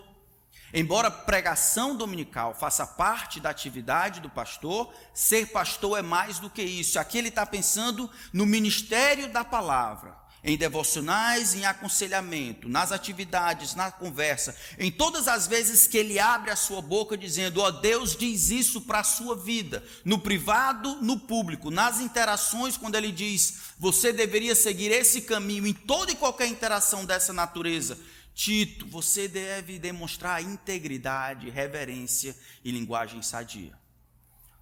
[0.73, 6.63] Embora pregação dominical faça parte da atividade do pastor, ser pastor é mais do que
[6.63, 6.97] isso.
[6.97, 13.89] Aqui ele está pensando no ministério da palavra em devocionais, em aconselhamento, nas atividades, na
[13.91, 18.15] conversa, em todas as vezes que ele abre a sua boca dizendo: Ó oh, Deus
[18.15, 23.59] diz isso para a sua vida, no privado, no público, nas interações, quando ele diz:
[23.79, 27.97] Você deveria seguir esse caminho em toda e qualquer interação dessa natureza.
[28.35, 33.77] Tito, você deve demonstrar integridade, reverência e linguagem sadia.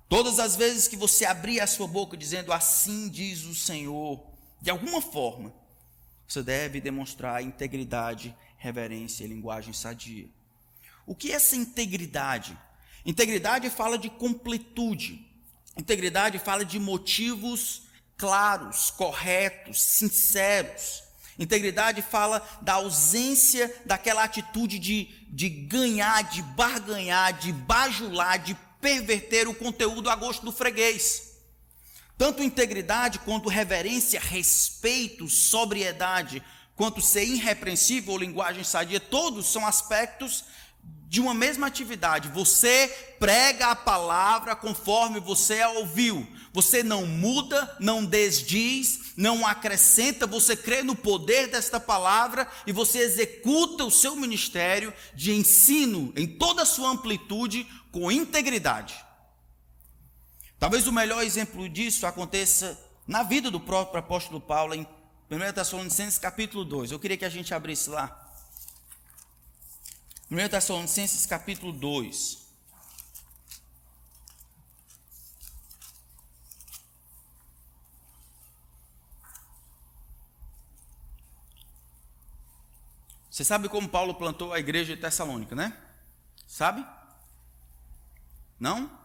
[0.10, 4.22] Todas as vezes que você abrir a sua boca dizendo assim diz o Senhor,
[4.62, 5.54] de alguma forma,
[6.32, 10.30] você deve demonstrar integridade, reverência e linguagem sadia.
[11.06, 12.58] O que é essa integridade?
[13.06, 15.28] Integridade fala de completude.
[15.76, 17.82] Integridade fala de motivos
[18.16, 21.04] claros, corretos, sinceros.
[21.38, 29.50] Integridade fala da ausência daquela atitude de, de ganhar, de barganhar, de bajular, de perverter
[29.50, 31.31] o conteúdo a gosto do freguês.
[32.22, 36.44] Tanto integridade quanto reverência, respeito, sobriedade,
[36.76, 40.44] quanto ser irrepreensível linguagem sadia, todos são aspectos
[41.08, 42.30] de uma mesma atividade.
[42.30, 46.28] Você prega a palavra conforme você a ouviu.
[46.54, 53.00] Você não muda, não desdiz, não acrescenta, você crê no poder desta palavra e você
[53.00, 59.10] executa o seu ministério de ensino em toda a sua amplitude com integridade.
[60.62, 64.88] Talvez o melhor exemplo disso aconteça na vida do próprio apóstolo Paulo, em
[65.28, 66.92] 1 Tessalonicenses capítulo 2.
[66.92, 68.32] Eu queria que a gente abrisse lá.
[70.30, 72.46] 1 Tessalonicenses capítulo 2.
[83.32, 85.76] Você sabe como Paulo plantou a igreja de Tessalônica, né?
[86.46, 86.86] Sabe?
[88.60, 89.01] Não?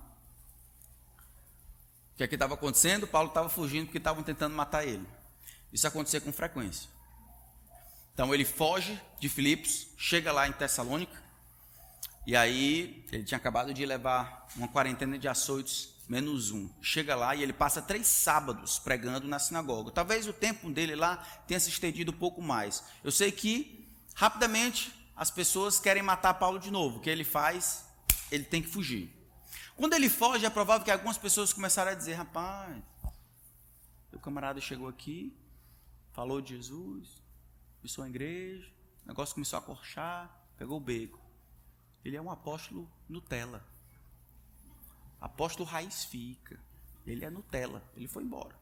[2.16, 3.06] O que é estava acontecendo?
[3.06, 5.06] Paulo estava fugindo porque estavam tentando matar ele.
[5.70, 6.88] Isso acontecia com frequência.
[8.14, 11.22] Então ele foge de Filipos, chega lá em Tessalônica,
[12.26, 16.70] e aí ele tinha acabado de levar uma quarentena de açoites, menos um.
[16.80, 19.90] Chega lá e ele passa três sábados pregando na sinagoga.
[19.90, 22.82] Talvez o tempo dele lá tenha se estendido um pouco mais.
[23.04, 26.96] Eu sei que rapidamente as pessoas querem matar Paulo de novo.
[26.96, 27.84] O que ele faz?
[28.32, 29.15] Ele tem que fugir.
[29.76, 32.82] Quando ele foge, é provável que algumas pessoas começaram a dizer: rapaz,
[34.12, 35.36] o camarada chegou aqui,
[36.12, 37.22] falou de Jesus,
[37.82, 38.72] pisou a igreja,
[39.04, 41.20] O negócio começou a corchar, pegou o beco.
[42.02, 43.62] Ele é um apóstolo Nutella.
[45.20, 46.58] Apóstolo raiz fica.
[47.06, 47.82] Ele é Nutella.
[47.96, 48.56] Ele foi embora.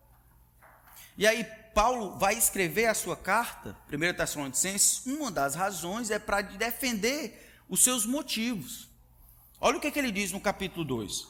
[1.16, 6.42] E aí, Paulo vai escrever a sua carta, 1 Tessalonicenses, uma das razões é para
[6.42, 8.88] defender os seus motivos.
[9.66, 11.26] Olha o que, é que ele diz no capítulo 2.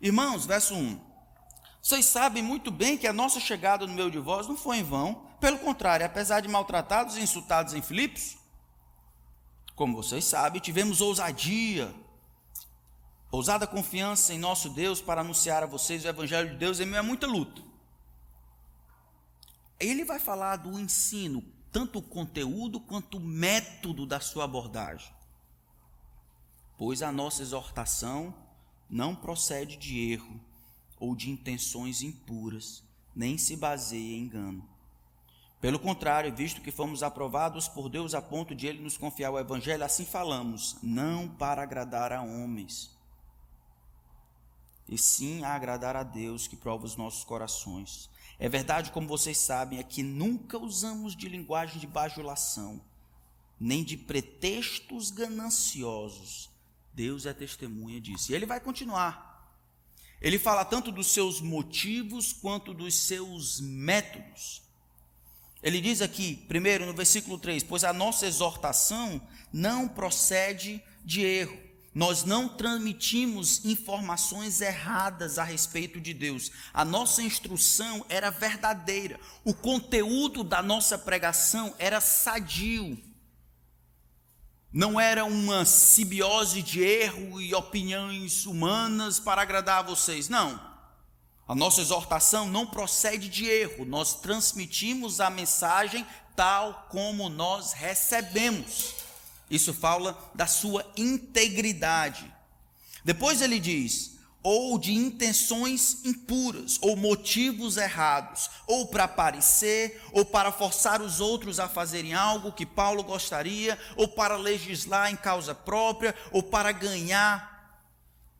[0.00, 1.00] Irmãos, verso 1.
[1.80, 4.82] Vocês sabem muito bem que a nossa chegada no meio de vós não foi em
[4.82, 5.28] vão.
[5.38, 8.36] Pelo contrário, apesar de maltratados e insultados em Filipos,
[9.76, 11.94] como vocês sabem, tivemos ousadia,
[13.30, 16.98] ousada confiança em nosso Deus para anunciar a vocês o Evangelho de Deus em meio
[16.98, 17.62] a muita luta.
[19.78, 25.16] Ele vai falar do ensino, tanto o conteúdo quanto o método da sua abordagem.
[26.78, 28.34] Pois a nossa exortação
[28.88, 30.40] não procede de erro
[30.98, 32.82] ou de intenções impuras,
[33.14, 34.66] nem se baseia em engano.
[35.60, 39.38] Pelo contrário, visto que fomos aprovados por Deus a ponto de Ele nos confiar o
[39.38, 42.96] Evangelho, assim falamos, não para agradar a homens,
[44.88, 48.08] e sim a agradar a Deus que prova os nossos corações.
[48.38, 52.80] É verdade, como vocês sabem, é que nunca usamos de linguagem de bajulação,
[53.58, 56.47] nem de pretextos gananciosos.
[56.98, 58.32] Deus é testemunha disso.
[58.32, 59.56] E ele vai continuar.
[60.20, 64.62] Ele fala tanto dos seus motivos quanto dos seus métodos.
[65.62, 71.68] Ele diz aqui, primeiro no versículo 3: Pois a nossa exortação não procede de erro
[71.98, 76.48] nós não transmitimos informações erradas a respeito de Deus.
[76.72, 79.18] A nossa instrução era verdadeira.
[79.44, 82.96] O conteúdo da nossa pregação era sadio.
[84.72, 90.28] Não era uma simbiose de erro e opiniões humanas para agradar a vocês.
[90.28, 90.60] Não.
[91.46, 93.86] A nossa exortação não procede de erro.
[93.86, 98.94] Nós transmitimos a mensagem tal como nós recebemos.
[99.50, 102.30] Isso fala da sua integridade.
[103.02, 110.52] Depois ele diz: ou de intenções impuras, ou motivos errados, ou para aparecer, ou para
[110.52, 116.14] forçar os outros a fazerem algo que Paulo gostaria, ou para legislar em causa própria,
[116.30, 117.82] ou para ganhar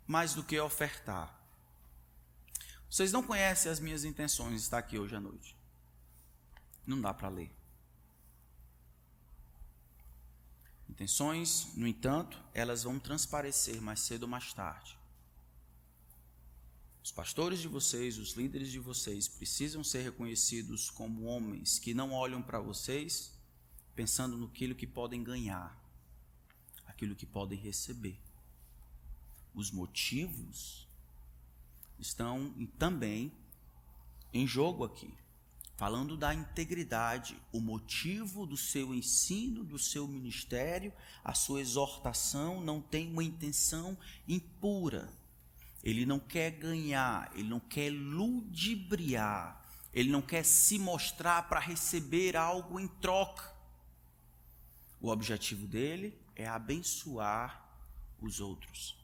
[0.06, 1.37] mais do que ofertar.
[2.90, 5.54] Vocês não conhecem as minhas intenções estar aqui hoje à noite.
[6.87, 7.54] Não dá para ler.
[10.88, 14.97] Intenções, no entanto, elas vão transparecer mais cedo ou mais tarde.
[17.09, 22.12] Os pastores de vocês, os líderes de vocês, precisam ser reconhecidos como homens que não
[22.12, 23.33] olham para vocês
[23.94, 25.75] pensando no que podem ganhar,
[26.87, 28.21] aquilo que podem receber.
[29.55, 30.87] Os motivos
[31.99, 33.33] estão também
[34.31, 35.11] em jogo aqui
[35.79, 40.92] falando da integridade, o motivo do seu ensino, do seu ministério,
[41.25, 45.09] a sua exortação não tem uma intenção impura.
[45.88, 49.59] Ele não quer ganhar, ele não quer ludibriar,
[49.90, 53.51] ele não quer se mostrar para receber algo em troca.
[55.01, 57.66] O objetivo dele é abençoar
[58.20, 59.03] os outros.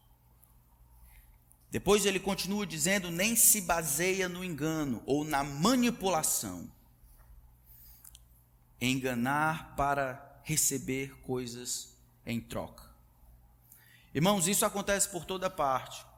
[1.71, 6.71] Depois ele continua dizendo: nem se baseia no engano ou na manipulação.
[8.79, 12.85] Enganar para receber coisas em troca.
[14.13, 16.13] Irmãos, isso acontece por toda parte.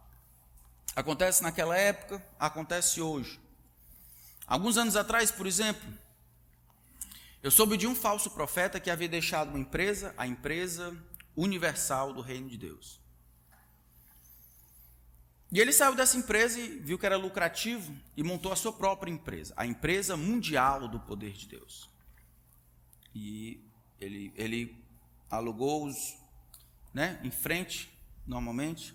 [0.96, 3.38] Acontece naquela época, acontece hoje.
[4.46, 5.87] Alguns anos atrás, por exemplo,
[7.42, 10.96] eu soube de um falso profeta que havia deixado uma empresa, a empresa
[11.37, 12.98] universal do reino de Deus.
[15.52, 19.11] E ele saiu dessa empresa e viu que era lucrativo e montou a sua própria
[19.11, 21.90] empresa, a empresa mundial do poder de Deus.
[23.14, 23.62] E
[24.00, 24.82] ele, ele
[25.30, 26.16] alugou os,
[26.94, 27.90] né, em frente,
[28.26, 28.94] normalmente.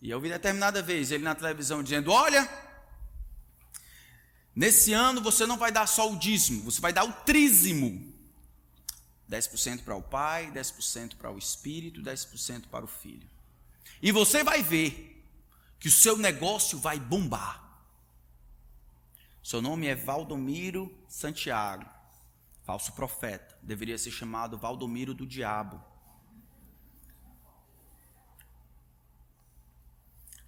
[0.00, 2.48] E eu vi determinada vez ele na televisão dizendo: Olha,
[4.54, 8.08] nesse ano você não vai dar só o dízimo, você vai dar o trízimo.
[9.30, 13.28] 10% para o Pai, 10% para o Espírito, 10% para o Filho.
[14.02, 15.24] E você vai ver
[15.78, 17.70] que o seu negócio vai bombar.
[19.42, 21.86] Seu nome é Valdomiro Santiago,
[22.64, 23.56] falso profeta.
[23.62, 25.89] Deveria ser chamado Valdomiro do Diabo.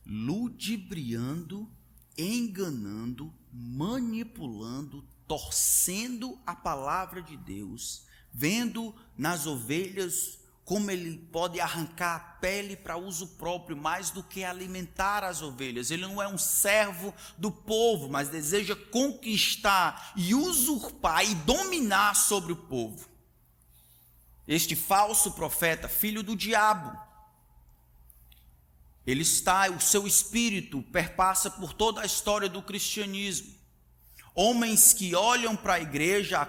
[0.05, 1.71] Ludibriando,
[2.17, 12.21] enganando, manipulando, torcendo a palavra de Deus, vendo nas ovelhas como ele pode arrancar a
[12.41, 15.91] pele para uso próprio mais do que alimentar as ovelhas.
[15.91, 22.53] Ele não é um servo do povo, mas deseja conquistar e usurpar e dominar sobre
[22.53, 23.11] o povo.
[24.47, 26.99] este falso profeta, filho do diabo.
[29.07, 33.53] Ele está, o seu espírito perpassa por toda a história do cristianismo.
[34.35, 36.49] Homens que olham para a igreja,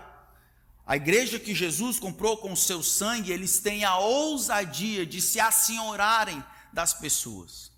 [0.85, 5.39] a igreja que Jesus comprou com o seu sangue, eles têm a ousadia de se
[5.39, 7.71] assenhorarem das pessoas.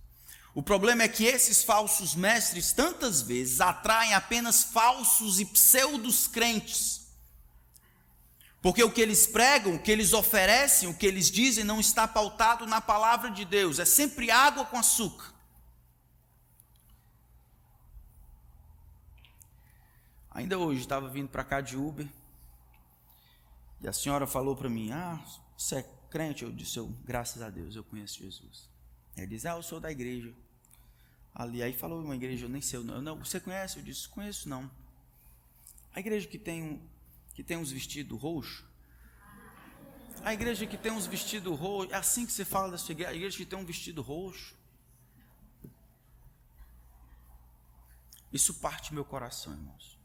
[0.54, 7.05] O problema é que esses falsos mestres tantas vezes atraem apenas falsos e pseudos crentes
[8.66, 12.08] porque o que eles pregam, o que eles oferecem, o que eles dizem não está
[12.08, 15.32] pautado na palavra de Deus, é sempre água com açúcar.
[20.32, 22.08] Ainda hoje estava vindo para cá de Uber
[23.82, 25.24] e a senhora falou para mim: Ah,
[25.56, 26.44] você é crente?
[26.44, 28.68] Eu disse: eu, Graças a Deus, eu conheço Jesus.
[29.16, 30.34] Ele diz: Ah, eu sou da igreja.
[31.36, 33.78] Ali, aí falou uma igreja, eu nem sei, não, não você conhece?
[33.78, 34.68] Eu disse: Conheço não.
[35.94, 36.95] A igreja que tem um,
[37.36, 38.64] que tem uns vestidos roxos.
[40.24, 43.12] A igreja que tem uns vestidos roxos, é assim que você fala da sua igreja,
[43.12, 44.56] a igreja que tem um vestido roxo.
[48.32, 50.00] Isso parte meu coração, irmãos.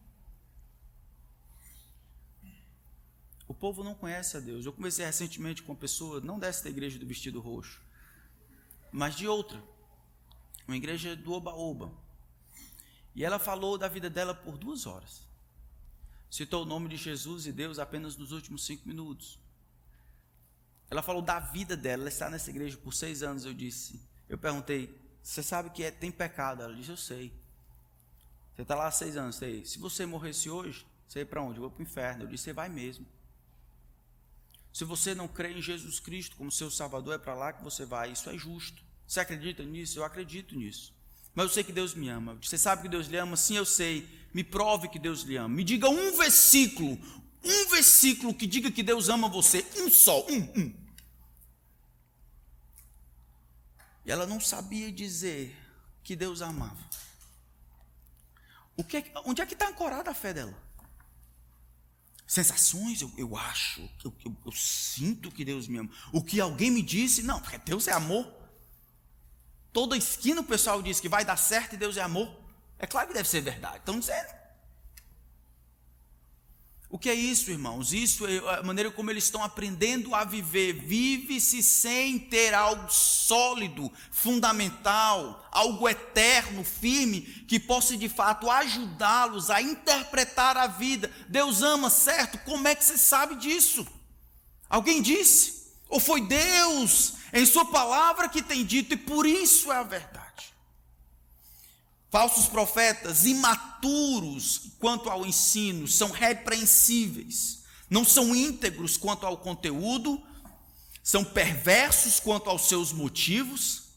[3.46, 4.66] O povo não conhece a Deus.
[4.66, 7.80] Eu comecei recentemente com uma pessoa, não dessa igreja do vestido roxo,
[8.92, 9.62] mas de outra,
[10.66, 11.92] uma igreja do Oba-Oba.
[13.14, 15.29] E ela falou da vida dela por duas horas
[16.30, 19.38] citou o nome de Jesus e Deus apenas nos últimos cinco minutos.
[20.88, 23.44] Ela falou da vida dela, ela está nessa igreja por seis anos.
[23.44, 26.62] Eu disse, eu perguntei, você sabe que é, tem pecado?
[26.62, 27.32] Ela disse, eu sei.
[28.54, 29.64] Você está lá há seis anos, sei.
[29.64, 31.58] Se você morresse hoje, você ia para onde?
[31.58, 32.24] Eu vou para o inferno.
[32.24, 33.06] Eu disse, você vai mesmo.
[34.72, 37.84] Se você não crê em Jesus Cristo como seu Salvador, é para lá que você
[37.84, 38.12] vai.
[38.12, 38.82] Isso é justo.
[39.06, 39.98] Você acredita nisso?
[39.98, 40.94] Eu acredito nisso.
[41.34, 42.36] Mas eu sei que Deus me ama.
[42.42, 43.36] Você sabe que Deus lhe ama?
[43.36, 44.08] Sim, eu sei.
[44.34, 45.48] Me prove que Deus lhe ama.
[45.48, 46.98] Me diga um versículo,
[47.42, 49.64] um versículo que diga que Deus ama você.
[49.78, 50.80] Um só, um, um.
[54.04, 55.56] E ela não sabia dizer
[56.02, 56.90] que Deus amava.
[58.76, 60.56] O que é, onde é que está ancorada a fé dela?
[62.26, 65.90] Sensações, eu, eu acho, eu, eu, eu sinto que Deus me ama.
[66.12, 68.39] O que alguém me disse, não, porque Deus é amor.
[69.72, 72.34] Toda esquina o pessoal diz que vai dar certo e Deus é amor.
[72.78, 73.78] É claro que deve ser verdade.
[73.78, 74.40] Estão dizendo.
[76.92, 77.92] O que é isso, irmãos?
[77.92, 80.72] Isso é a maneira como eles estão aprendendo a viver.
[80.72, 89.62] Vive-se sem ter algo sólido, fundamental, algo eterno, firme, que possa de fato ajudá-los a
[89.62, 91.08] interpretar a vida.
[91.28, 92.38] Deus ama, certo?
[92.38, 93.86] Como é que você sabe disso?
[94.68, 95.59] Alguém disse?
[95.90, 100.54] Ou foi Deus em Sua palavra que tem dito, e por isso é a verdade.
[102.10, 110.22] Falsos profetas, imaturos quanto ao ensino, são repreensíveis, não são íntegros quanto ao conteúdo,
[111.02, 113.90] são perversos quanto aos seus motivos,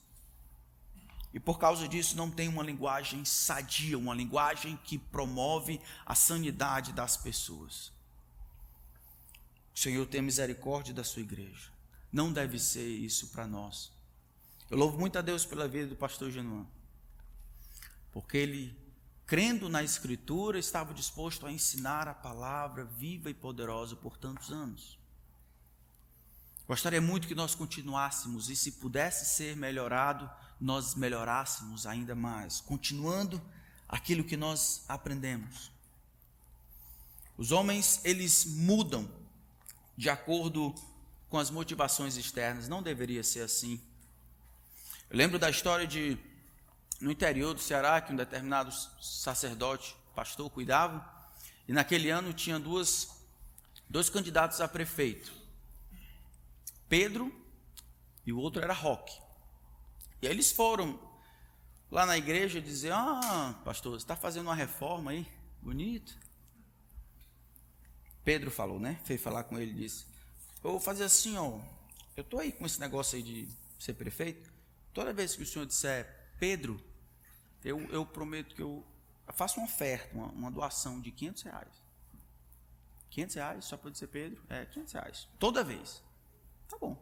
[1.33, 6.93] e por causa disso não tem uma linguagem sadia, uma linguagem que promove a sanidade
[6.93, 7.91] das pessoas.
[9.75, 11.72] O Senhor tem misericórdia da sua igreja.
[12.13, 13.91] Não deve ser isso para nós.
[14.69, 16.67] Eu louvo muito a Deus pela vida do pastor Genuan,
[18.11, 18.77] porque ele,
[19.25, 24.99] crendo na Escritura, estava disposto a ensinar a palavra viva e poderosa por tantos anos.
[26.67, 30.29] Gostaria muito que nós continuássemos e, se pudesse ser melhorado,
[30.61, 33.41] nós melhorássemos ainda mais, continuando
[33.89, 35.71] aquilo que nós aprendemos.
[37.37, 39.09] Os homens, eles mudam
[39.97, 40.73] de acordo
[41.33, 42.69] com as motivações externas.
[42.69, 43.81] Não deveria ser assim.
[45.09, 46.15] Eu lembro da história de,
[47.01, 48.71] no interior do Ceará, que um determinado
[49.01, 51.03] sacerdote, pastor, cuidava,
[51.67, 53.09] e naquele ano tinha duas,
[53.89, 55.33] dois candidatos a prefeito:
[56.87, 57.33] Pedro
[58.27, 59.19] e o outro era Roque.
[60.21, 60.99] E aí eles foram
[61.89, 65.27] lá na igreja dizer: Ah, pastor, você está fazendo uma reforma aí,
[65.59, 66.15] bonito.
[68.23, 68.99] Pedro falou, né?
[69.03, 70.12] Foi falar com ele e disse:
[70.63, 71.59] eu vou fazer assim, ó.
[72.15, 73.47] Eu estou aí com esse negócio aí de
[73.79, 74.51] ser prefeito.
[74.93, 76.07] Toda vez que o senhor disser
[76.39, 76.79] Pedro,
[77.63, 78.85] eu, eu prometo que eu
[79.33, 81.83] faço uma oferta, uma, uma doação de 500 reais.
[83.09, 84.43] 500 reais só para dizer Pedro?
[84.49, 85.27] É, 500 reais.
[85.39, 86.03] Toda vez.
[86.67, 86.97] Tá bom.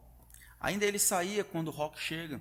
[0.60, 2.40] Ainda ele saía quando o rock chega.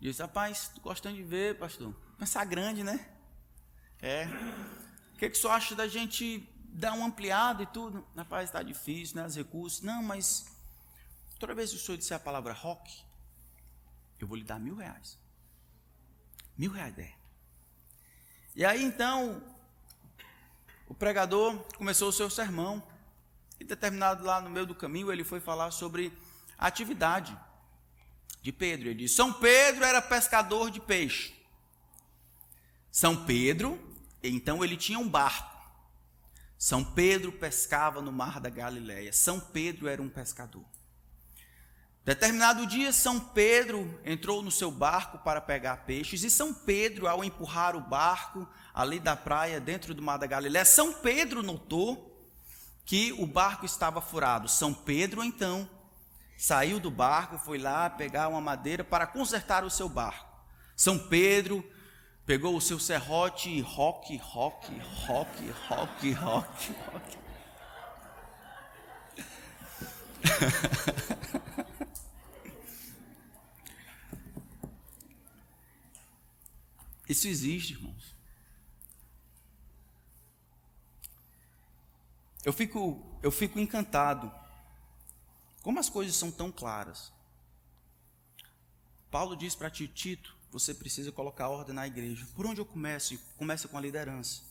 [0.00, 1.94] Disse, rapaz, tô gostando de ver, pastor.
[2.18, 3.08] Pensar grande, né?
[4.00, 4.26] É.
[5.14, 8.04] O que, que o senhor acha da gente dar uma ampliada e tudo.
[8.16, 9.26] Rapaz, está difícil, né?
[9.26, 9.82] Os recursos.
[9.82, 10.46] Não, mas
[11.38, 13.04] toda vez que o senhor disser a palavra rock,
[14.18, 15.18] eu vou lhe dar mil reais.
[16.56, 17.12] Mil reais é.
[18.54, 19.42] E aí então,
[20.86, 22.82] o pregador começou o seu sermão.
[23.60, 26.12] E determinado lá no meio do caminho, ele foi falar sobre
[26.58, 27.38] a atividade
[28.42, 28.88] de Pedro.
[28.88, 31.34] Ele disse: São Pedro era pescador de peixe.
[32.90, 33.80] São Pedro,
[34.22, 35.61] então ele tinha um barco.
[36.62, 39.12] São Pedro pescava no mar da Galileia.
[39.12, 40.62] São Pedro era um pescador.
[42.04, 47.24] Determinado dia, São Pedro entrou no seu barco para pegar peixes, e São Pedro, ao
[47.24, 52.24] empurrar o barco ali da praia, dentro do mar da Galiléia, São Pedro notou
[52.84, 54.48] que o barco estava furado.
[54.48, 55.68] São Pedro, então,
[56.38, 60.30] saiu do barco, foi lá pegar uma madeira para consertar o seu barco.
[60.76, 61.68] São Pedro
[62.24, 67.18] pegou o seu serrote e roque, roque, roque, roque, roque, roque.
[77.08, 78.14] Isso existe, irmãos.
[82.44, 84.32] Eu fico, eu fico encantado.
[85.62, 87.12] Como as coisas são tão claras.
[89.10, 92.28] Paulo diz para ti, Tito, você precisa colocar ordem na igreja.
[92.34, 93.18] Por onde eu começo?
[93.38, 94.42] Começa com a liderança.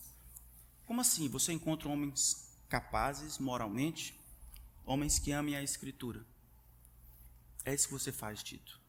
[0.87, 1.29] Como assim?
[1.29, 4.19] Você encontra homens capazes moralmente,
[4.83, 6.25] homens que amem a escritura.
[7.63, 8.81] É isso que você faz, Tito.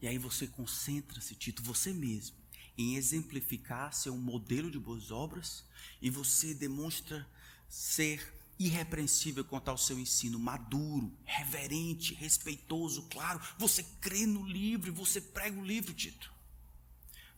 [0.00, 2.36] E aí você concentra-se, Tito, você mesmo,
[2.78, 5.64] em exemplificar ser um modelo de boas obras
[6.00, 7.26] e você demonstra
[7.68, 13.40] ser irrepreensível quanto ao seu ensino, maduro, reverente, respeitoso, claro.
[13.56, 16.30] Você crê no livro, você prega o livro, Tito.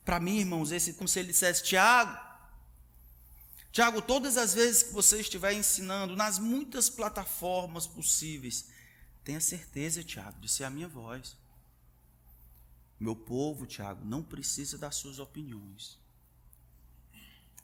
[0.05, 2.19] Para mim, irmãos, esse como se ele dissesse, Tiago,
[3.71, 8.67] Tiago, todas as vezes que você estiver ensinando nas muitas plataformas possíveis,
[9.23, 11.37] tenha certeza, Tiago, de ser a minha voz.
[12.99, 16.02] Meu povo, Tiago, não precisa das suas opiniões.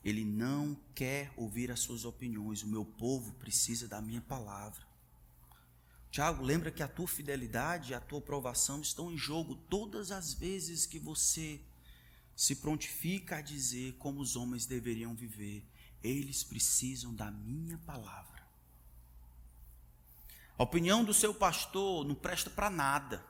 [0.05, 2.63] Ele não quer ouvir as suas opiniões.
[2.63, 4.87] O meu povo precisa da minha palavra.
[6.11, 10.33] Tiago, lembra que a tua fidelidade e a tua aprovação estão em jogo todas as
[10.33, 11.61] vezes que você
[12.35, 15.67] se prontifica a dizer como os homens deveriam viver.
[16.03, 18.47] Eles precisam da minha palavra.
[20.57, 23.25] A opinião do seu pastor não presta para nada.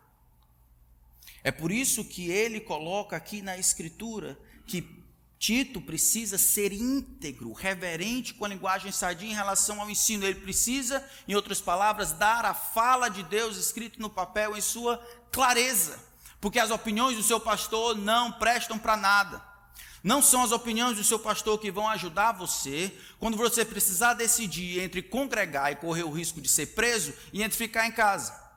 [1.43, 4.83] É por isso que ele coloca aqui na Escritura que
[5.39, 10.27] Tito precisa ser íntegro, reverente com a linguagem sadia em relação ao ensino.
[10.27, 14.99] Ele precisa, em outras palavras, dar a fala de Deus escrito no papel em sua
[15.31, 15.99] clareza,
[16.41, 19.49] porque as opiniões do seu pastor não prestam para nada.
[20.03, 24.81] Não são as opiniões do seu pastor que vão ajudar você quando você precisar decidir
[24.81, 28.48] entre congregar e correr o risco de ser preso e entre ficar em casa.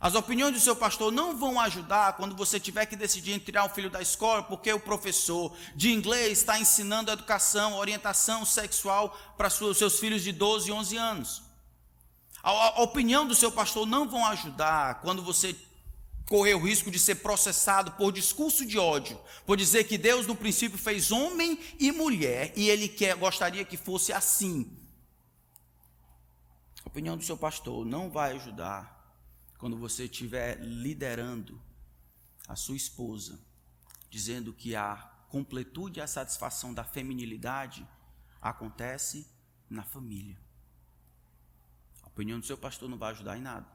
[0.00, 3.66] As opiniões do seu pastor não vão ajudar quando você tiver que decidir entre tirar
[3.66, 9.50] o filho da escola, porque o professor de inglês está ensinando educação, orientação sexual para
[9.50, 11.42] seus filhos de 12 e 11 anos.
[12.42, 15.54] A, a opinião do seu pastor não vão ajudar quando você
[16.26, 20.34] correr o risco de ser processado por discurso de ódio, por dizer que Deus no
[20.34, 24.78] princípio fez homem e mulher e ele quer, gostaria que fosse assim.
[26.82, 28.99] A opinião do seu pastor não vai ajudar
[29.60, 31.60] quando você estiver liderando
[32.48, 33.38] a sua esposa,
[34.08, 34.96] dizendo que a
[35.28, 37.86] completude e a satisfação da feminilidade
[38.40, 39.28] acontece
[39.68, 40.40] na família.
[42.02, 43.70] A opinião do seu pastor não vai ajudar em nada.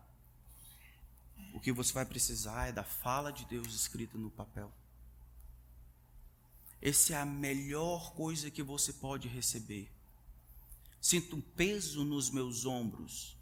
[1.54, 4.74] O que você vai precisar é da fala de Deus escrita no papel.
[6.82, 9.92] Essa é a melhor coisa que você pode receber.
[11.00, 13.35] Sinto um peso nos meus ombros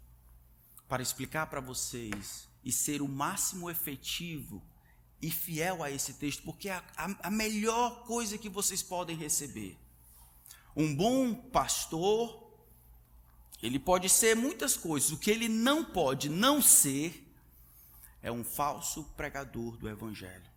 [0.88, 4.62] para explicar para vocês e ser o máximo efetivo
[5.20, 9.16] e fiel a esse texto, porque é a, a, a melhor coisa que vocês podem
[9.16, 9.78] receber.
[10.76, 12.52] Um bom pastor,
[13.62, 17.22] ele pode ser muitas coisas, o que ele não pode não ser
[18.22, 20.50] é um falso pregador do Evangelho.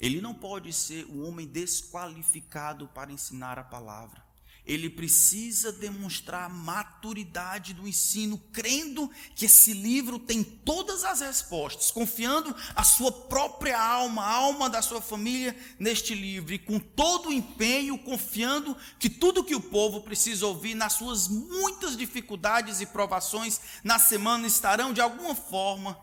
[0.00, 4.31] Ele não pode ser um homem desqualificado para ensinar a palavra
[4.64, 11.90] ele precisa demonstrar a maturidade do ensino, crendo que esse livro tem todas as respostas,
[11.90, 17.28] confiando a sua própria alma, a alma da sua família neste livro, e com todo
[17.28, 22.86] o empenho, confiando que tudo que o povo precisa ouvir nas suas muitas dificuldades e
[22.86, 25.98] provações na semana estarão de alguma forma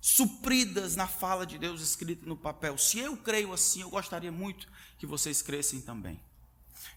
[0.00, 2.76] supridas na fala de Deus escrita no papel.
[2.78, 4.68] Se eu creio assim, eu gostaria muito
[4.98, 6.20] que vocês crescem também.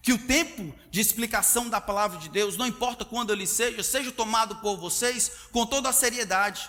[0.08, 4.10] Que o tempo de explicação da palavra de Deus, não importa quando ele seja, seja
[4.10, 6.66] tomado por vocês com toda a seriedade.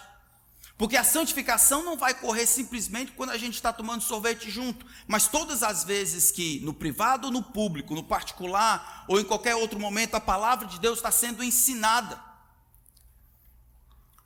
[0.77, 5.29] Porque a santificação não vai correr simplesmente quando a gente está tomando sorvete junto, mas
[5.29, 9.79] todas as vezes que no privado ou no público, no particular ou em qualquer outro
[9.79, 12.21] momento, a palavra de Deus está sendo ensinada.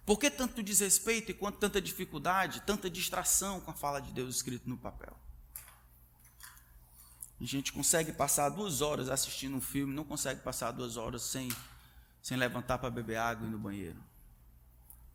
[0.08, 4.38] Por que tanto desrespeito e quanto tanta dificuldade, tanta distração com a fala de Deus
[4.38, 5.16] escrito no papel?
[7.44, 11.52] A gente consegue passar duas horas assistindo um filme, não consegue passar duas horas sem,
[12.22, 14.02] sem levantar para beber água e ir no banheiro.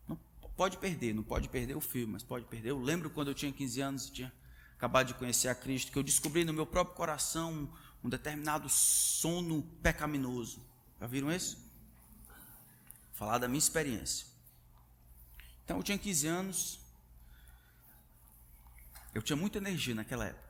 [0.07, 0.15] Não
[0.55, 2.69] pode perder, não pode perder o filme, mas pode perder.
[2.69, 4.33] Eu lembro quando eu tinha 15 anos e tinha
[4.77, 7.67] acabado de conhecer a Cristo, que eu descobri no meu próprio coração um,
[8.03, 10.63] um determinado sono pecaminoso.
[11.01, 11.57] Já viram isso?
[13.13, 14.27] Falar da minha experiência.
[15.65, 16.79] Então eu tinha 15 anos,
[19.15, 20.48] eu tinha muita energia naquela época.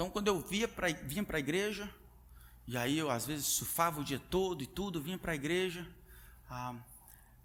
[0.00, 1.86] Então, quando eu via pra, vinha para a igreja,
[2.66, 5.86] e aí eu às vezes surfava o dia todo e tudo, vinha para a igreja.
[6.48, 6.74] Ah,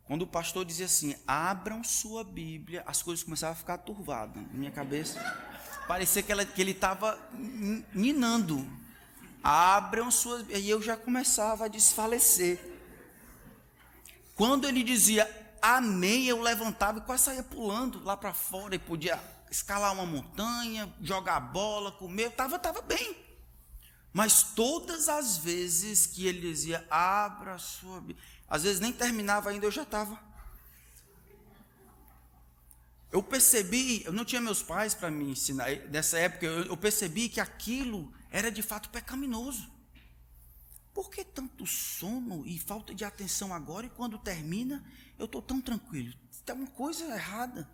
[0.05, 4.53] quando o pastor dizia assim: abram sua Bíblia, as coisas começavam a ficar turvadas na
[4.53, 5.19] minha cabeça.
[5.85, 7.19] Parecia que, ela, que ele estava
[7.93, 8.65] ninando.
[9.43, 10.45] Abram suas.
[10.47, 12.57] E eu já começava a desfalecer.
[14.33, 15.29] Quando ele dizia
[15.61, 20.93] amém, eu levantava e quase saía pulando lá para fora e podia escalar uma montanha,
[21.01, 23.15] jogar bola, comer, estava tava bem.
[24.13, 29.49] Mas todas as vezes que ele dizia, abra a sua Bíblia, às vezes nem terminava
[29.49, 30.17] ainda, eu já estava.
[33.11, 37.29] Eu percebi, eu não tinha meus pais para me ensinar, nessa época eu, eu percebi
[37.29, 39.69] que aquilo era de fato pecaminoso.
[40.93, 44.81] Por que tanto sono e falta de atenção agora e quando termina
[45.19, 46.13] eu estou tão tranquilo?
[46.45, 47.69] Tem uma coisa errada.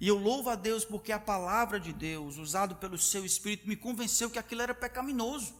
[0.00, 3.76] E eu louvo a Deus porque a palavra de Deus, usado pelo seu Espírito, me
[3.76, 5.54] convenceu que aquilo era pecaminoso.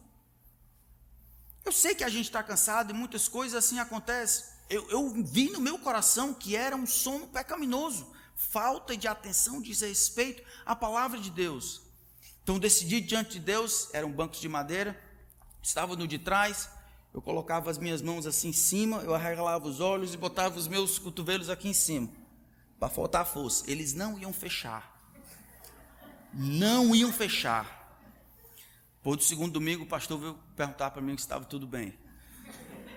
[1.63, 4.45] Eu sei que a gente está cansado e muitas coisas assim acontecem.
[4.69, 10.43] Eu, eu vi no meu coração que era um sono pecaminoso, falta de atenção, desrespeito
[10.65, 11.81] à palavra de Deus.
[12.43, 14.99] Então decidi diante de Deus, eram bancos de madeira,
[15.61, 16.69] estava no de trás,
[17.13, 20.67] eu colocava as minhas mãos assim em cima, eu arregalava os olhos e botava os
[20.67, 22.24] meus cotovelos aqui em cima
[22.79, 23.69] para faltar força.
[23.69, 24.93] Eles não iam fechar.
[26.33, 27.83] Não iam fechar.
[29.01, 31.97] Por do segundo domingo, o pastor veio perguntar para mim se estava tudo bem.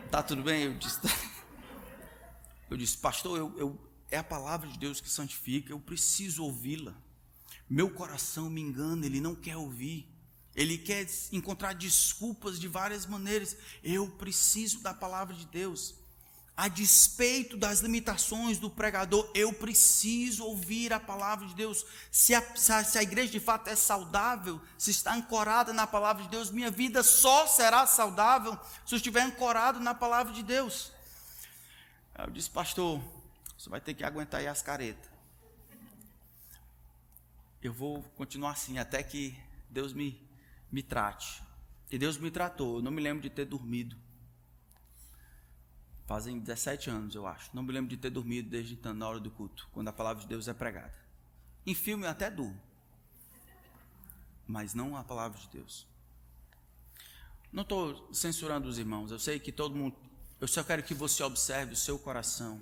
[0.06, 0.62] Está tudo bem?
[0.62, 0.98] Eu disse,
[2.70, 6.94] eu disse pastor, eu, eu, é a palavra de Deus que santifica, eu preciso ouvi-la.
[7.68, 10.08] Meu coração me engana, ele não quer ouvir.
[10.56, 13.56] Ele quer encontrar desculpas de várias maneiras.
[13.84, 15.94] Eu preciso da palavra de Deus
[16.58, 21.86] a despeito das limitações do pregador, eu preciso ouvir a palavra de Deus.
[22.10, 26.28] Se a, se a, igreja de fato é saudável, se está ancorada na palavra de
[26.28, 30.90] Deus, minha vida só será saudável se eu estiver ancorado na palavra de Deus.
[32.18, 33.00] Eu disse, pastor,
[33.56, 35.08] você vai ter que aguentar aí as caretas.
[37.62, 39.38] Eu vou continuar assim até que
[39.70, 40.20] Deus me,
[40.72, 41.40] me trate.
[41.88, 43.96] E Deus me tratou, eu não me lembro de ter dormido.
[46.08, 47.50] Fazem 17 anos, eu acho.
[47.52, 50.22] Não me lembro de ter dormido desde então, na hora do culto, quando a palavra
[50.22, 50.94] de Deus é pregada.
[51.66, 52.58] Em filme eu até durmo.
[54.46, 55.86] Mas não a palavra de Deus.
[57.52, 59.10] Não estou censurando os irmãos.
[59.10, 59.96] Eu sei que todo mundo.
[60.40, 62.58] Eu só quero que você observe o seu coração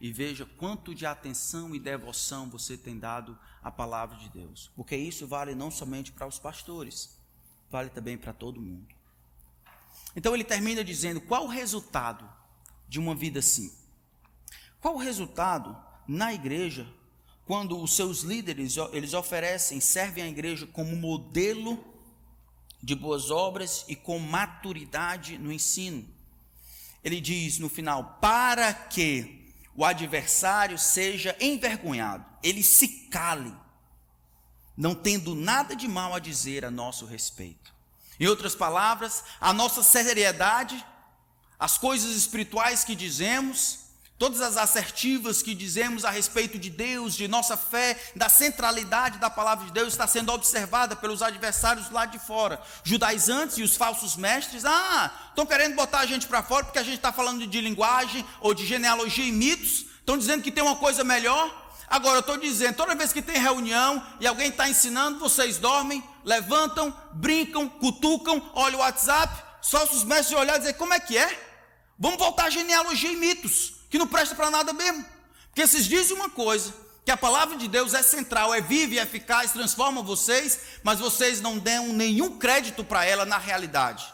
[0.00, 4.70] e veja quanto de atenção e devoção você tem dado à palavra de Deus.
[4.76, 7.18] Porque isso vale não somente para os pastores,
[7.68, 8.86] vale também para todo mundo.
[10.14, 12.35] Então ele termina dizendo: qual o resultado
[12.88, 13.72] de uma vida assim.
[14.80, 15.76] Qual o resultado
[16.06, 16.86] na igreja
[17.44, 21.84] quando os seus líderes eles oferecem, servem a igreja como modelo
[22.82, 26.06] de boas obras e com maturidade no ensino?
[27.02, 33.54] Ele diz no final: para que o adversário seja envergonhado, ele se cale,
[34.76, 37.74] não tendo nada de mal a dizer a nosso respeito.
[38.18, 40.84] Em outras palavras, a nossa seriedade
[41.58, 43.86] as coisas espirituais que dizemos,
[44.18, 49.28] todas as assertivas que dizemos a respeito de Deus, de nossa fé, da centralidade da
[49.28, 52.60] palavra de Deus, está sendo observada pelos adversários lá de fora.
[52.82, 56.82] Judaizantes e os falsos mestres, ah, estão querendo botar a gente para fora porque a
[56.84, 60.76] gente está falando de linguagem ou de genealogia e mitos, estão dizendo que tem uma
[60.76, 61.64] coisa melhor.
[61.88, 66.02] Agora, eu estou dizendo, toda vez que tem reunião e alguém está ensinando, vocês dormem,
[66.24, 71.18] levantam, brincam, cutucam, olham o WhatsApp, só os mestres olhar e dizer, como é que
[71.18, 71.44] é?
[71.98, 75.04] Vamos voltar à genealogia e mitos, que não presta para nada mesmo.
[75.48, 76.72] Porque vocês dizem uma coisa,
[77.04, 81.40] que a palavra de Deus é central, é viva e eficaz, transforma vocês, mas vocês
[81.40, 84.06] não dão nenhum crédito para ela na realidade.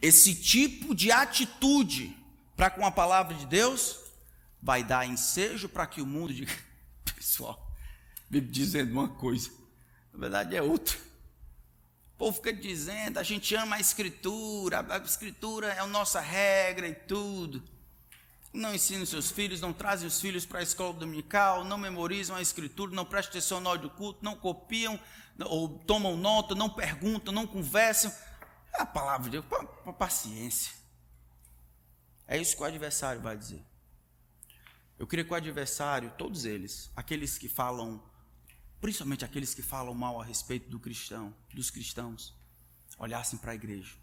[0.00, 2.16] Esse tipo de atitude
[2.56, 3.98] para com a palavra de Deus
[4.62, 6.56] vai dar ensejo para que o mundo diga,
[7.16, 7.74] pessoal,
[8.30, 9.50] vive dizendo uma coisa,
[10.12, 11.09] na verdade é outra
[12.20, 16.94] povo fica dizendo, a gente ama a escritura, a escritura é a nossa regra e
[16.94, 17.62] tudo.
[18.52, 22.42] não ensinam seus filhos, não trazem os filhos para a escola dominical, não memorizam a
[22.42, 25.00] escritura, não prestam atenção no do culto, não copiam
[25.46, 28.14] ou tomam nota, não perguntam, não conversam.
[28.74, 29.46] É a palavra de Deus,
[29.98, 30.74] paciência.
[32.28, 33.64] É isso que o adversário vai dizer.
[34.98, 38.02] Eu queria que o adversário, todos eles, aqueles que falam,
[38.80, 42.34] principalmente aqueles que falam mal a respeito do cristão, dos cristãos,
[42.98, 44.00] olhassem para a igreja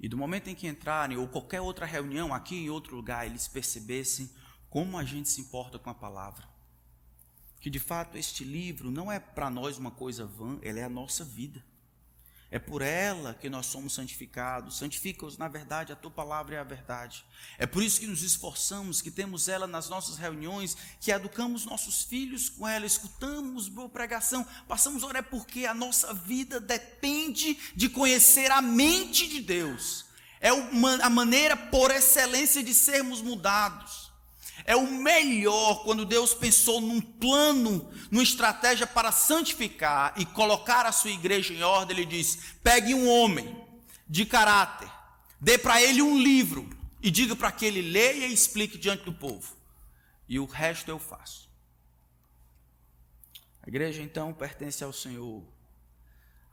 [0.00, 3.48] e do momento em que entrarem, ou qualquer outra reunião aqui em outro lugar, eles
[3.48, 4.30] percebessem
[4.70, 6.46] como a gente se importa com a palavra.
[7.60, 10.88] Que de fato este livro não é para nós uma coisa vã, ela é a
[10.88, 11.64] nossa vida.
[12.50, 14.78] É por ela que nós somos santificados.
[14.78, 17.24] Santifica-os, na verdade, a tua palavra é a verdade.
[17.58, 22.02] É por isso que nos esforçamos, que temos ela nas nossas reuniões, que educamos nossos
[22.04, 27.88] filhos com ela, escutamos boa pregação, passamos a orar porque a nossa vida depende de
[27.90, 30.06] conhecer a mente de Deus.
[30.40, 34.07] É a maneira por excelência de sermos mudados.
[34.68, 40.92] É o melhor quando Deus pensou num plano, numa estratégia para santificar e colocar a
[40.92, 41.96] sua igreja em ordem.
[41.96, 43.66] Ele diz: pegue um homem
[44.06, 44.92] de caráter,
[45.40, 46.68] dê para ele um livro
[47.02, 49.56] e diga para que ele leia e explique diante do povo.
[50.28, 51.48] E o resto eu faço.
[53.62, 55.42] A igreja então pertence ao Senhor.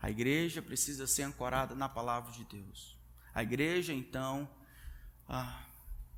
[0.01, 2.97] A igreja precisa ser ancorada na palavra de Deus.
[3.34, 4.47] A igreja então
[5.28, 5.64] ah,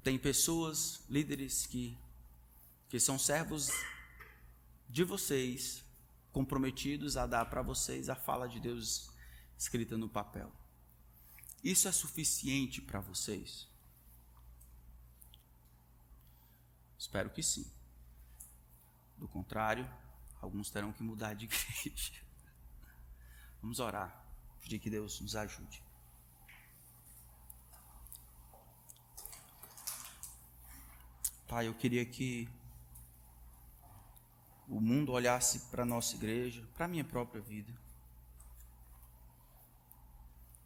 [0.08, 1.98] tem pessoas, líderes que,
[2.88, 3.68] que são servos
[4.88, 5.84] de vocês,
[6.32, 9.10] comprometidos a dar para vocês a fala de Deus
[9.58, 10.50] escrita no papel.
[11.62, 13.68] Isso é suficiente para vocês?
[16.98, 17.70] Espero que sim.
[19.18, 19.86] Do contrário,
[20.42, 21.48] alguns terão que mudar de
[21.84, 22.14] igreja.
[23.62, 24.26] Vamos orar,
[24.62, 25.84] pedir que Deus nos ajude.
[31.48, 32.50] Pai, eu queria que
[34.68, 37.74] o mundo olhasse para a nossa igreja, para a minha própria vida,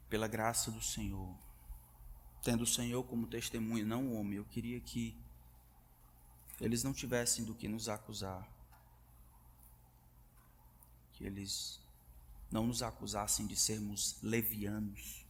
[0.10, 1.38] pela graça do Senhor,
[2.42, 5.16] tendo o Senhor como testemunha, não o homem, eu queria que
[6.60, 8.50] eles não tivessem do que nos acusar,
[11.14, 11.80] que eles
[12.50, 15.28] não nos acusassem de sermos levianos,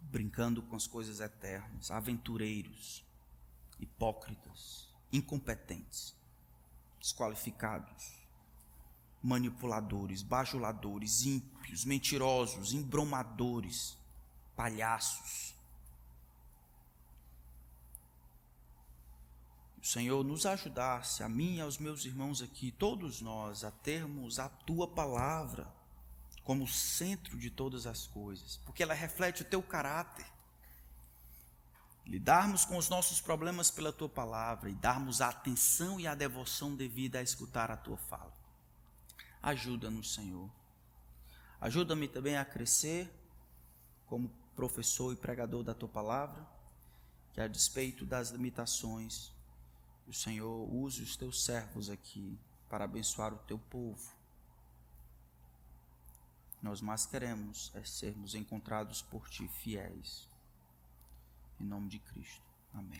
[0.00, 3.06] brincando com as coisas eternas, aventureiros
[3.80, 6.14] hipócritas, incompetentes,
[7.00, 8.18] desqualificados,
[9.22, 13.96] manipuladores, bajuladores, ímpios, mentirosos, embromadores,
[14.56, 15.54] palhaços.
[19.80, 24.38] O Senhor nos ajudasse, a mim e aos meus irmãos aqui, todos nós, a termos
[24.38, 25.72] a tua palavra
[26.44, 30.26] como centro de todas as coisas, porque ela reflete o teu caráter
[32.08, 36.74] lidarmos com os nossos problemas pela tua palavra e darmos a atenção e a devoção
[36.74, 38.32] devida a escutar a tua fala.
[39.42, 40.50] Ajuda-nos, Senhor.
[41.60, 43.12] Ajuda-me também a crescer
[44.06, 46.44] como professor e pregador da tua palavra,
[47.34, 49.30] que a despeito das limitações,
[50.06, 52.38] o Senhor use os teus servos aqui
[52.70, 54.16] para abençoar o teu povo.
[56.62, 60.27] Nós mais queremos é sermos encontrados por ti fiéis.
[61.60, 62.42] Em nome de Cristo.
[62.72, 62.90] Amém.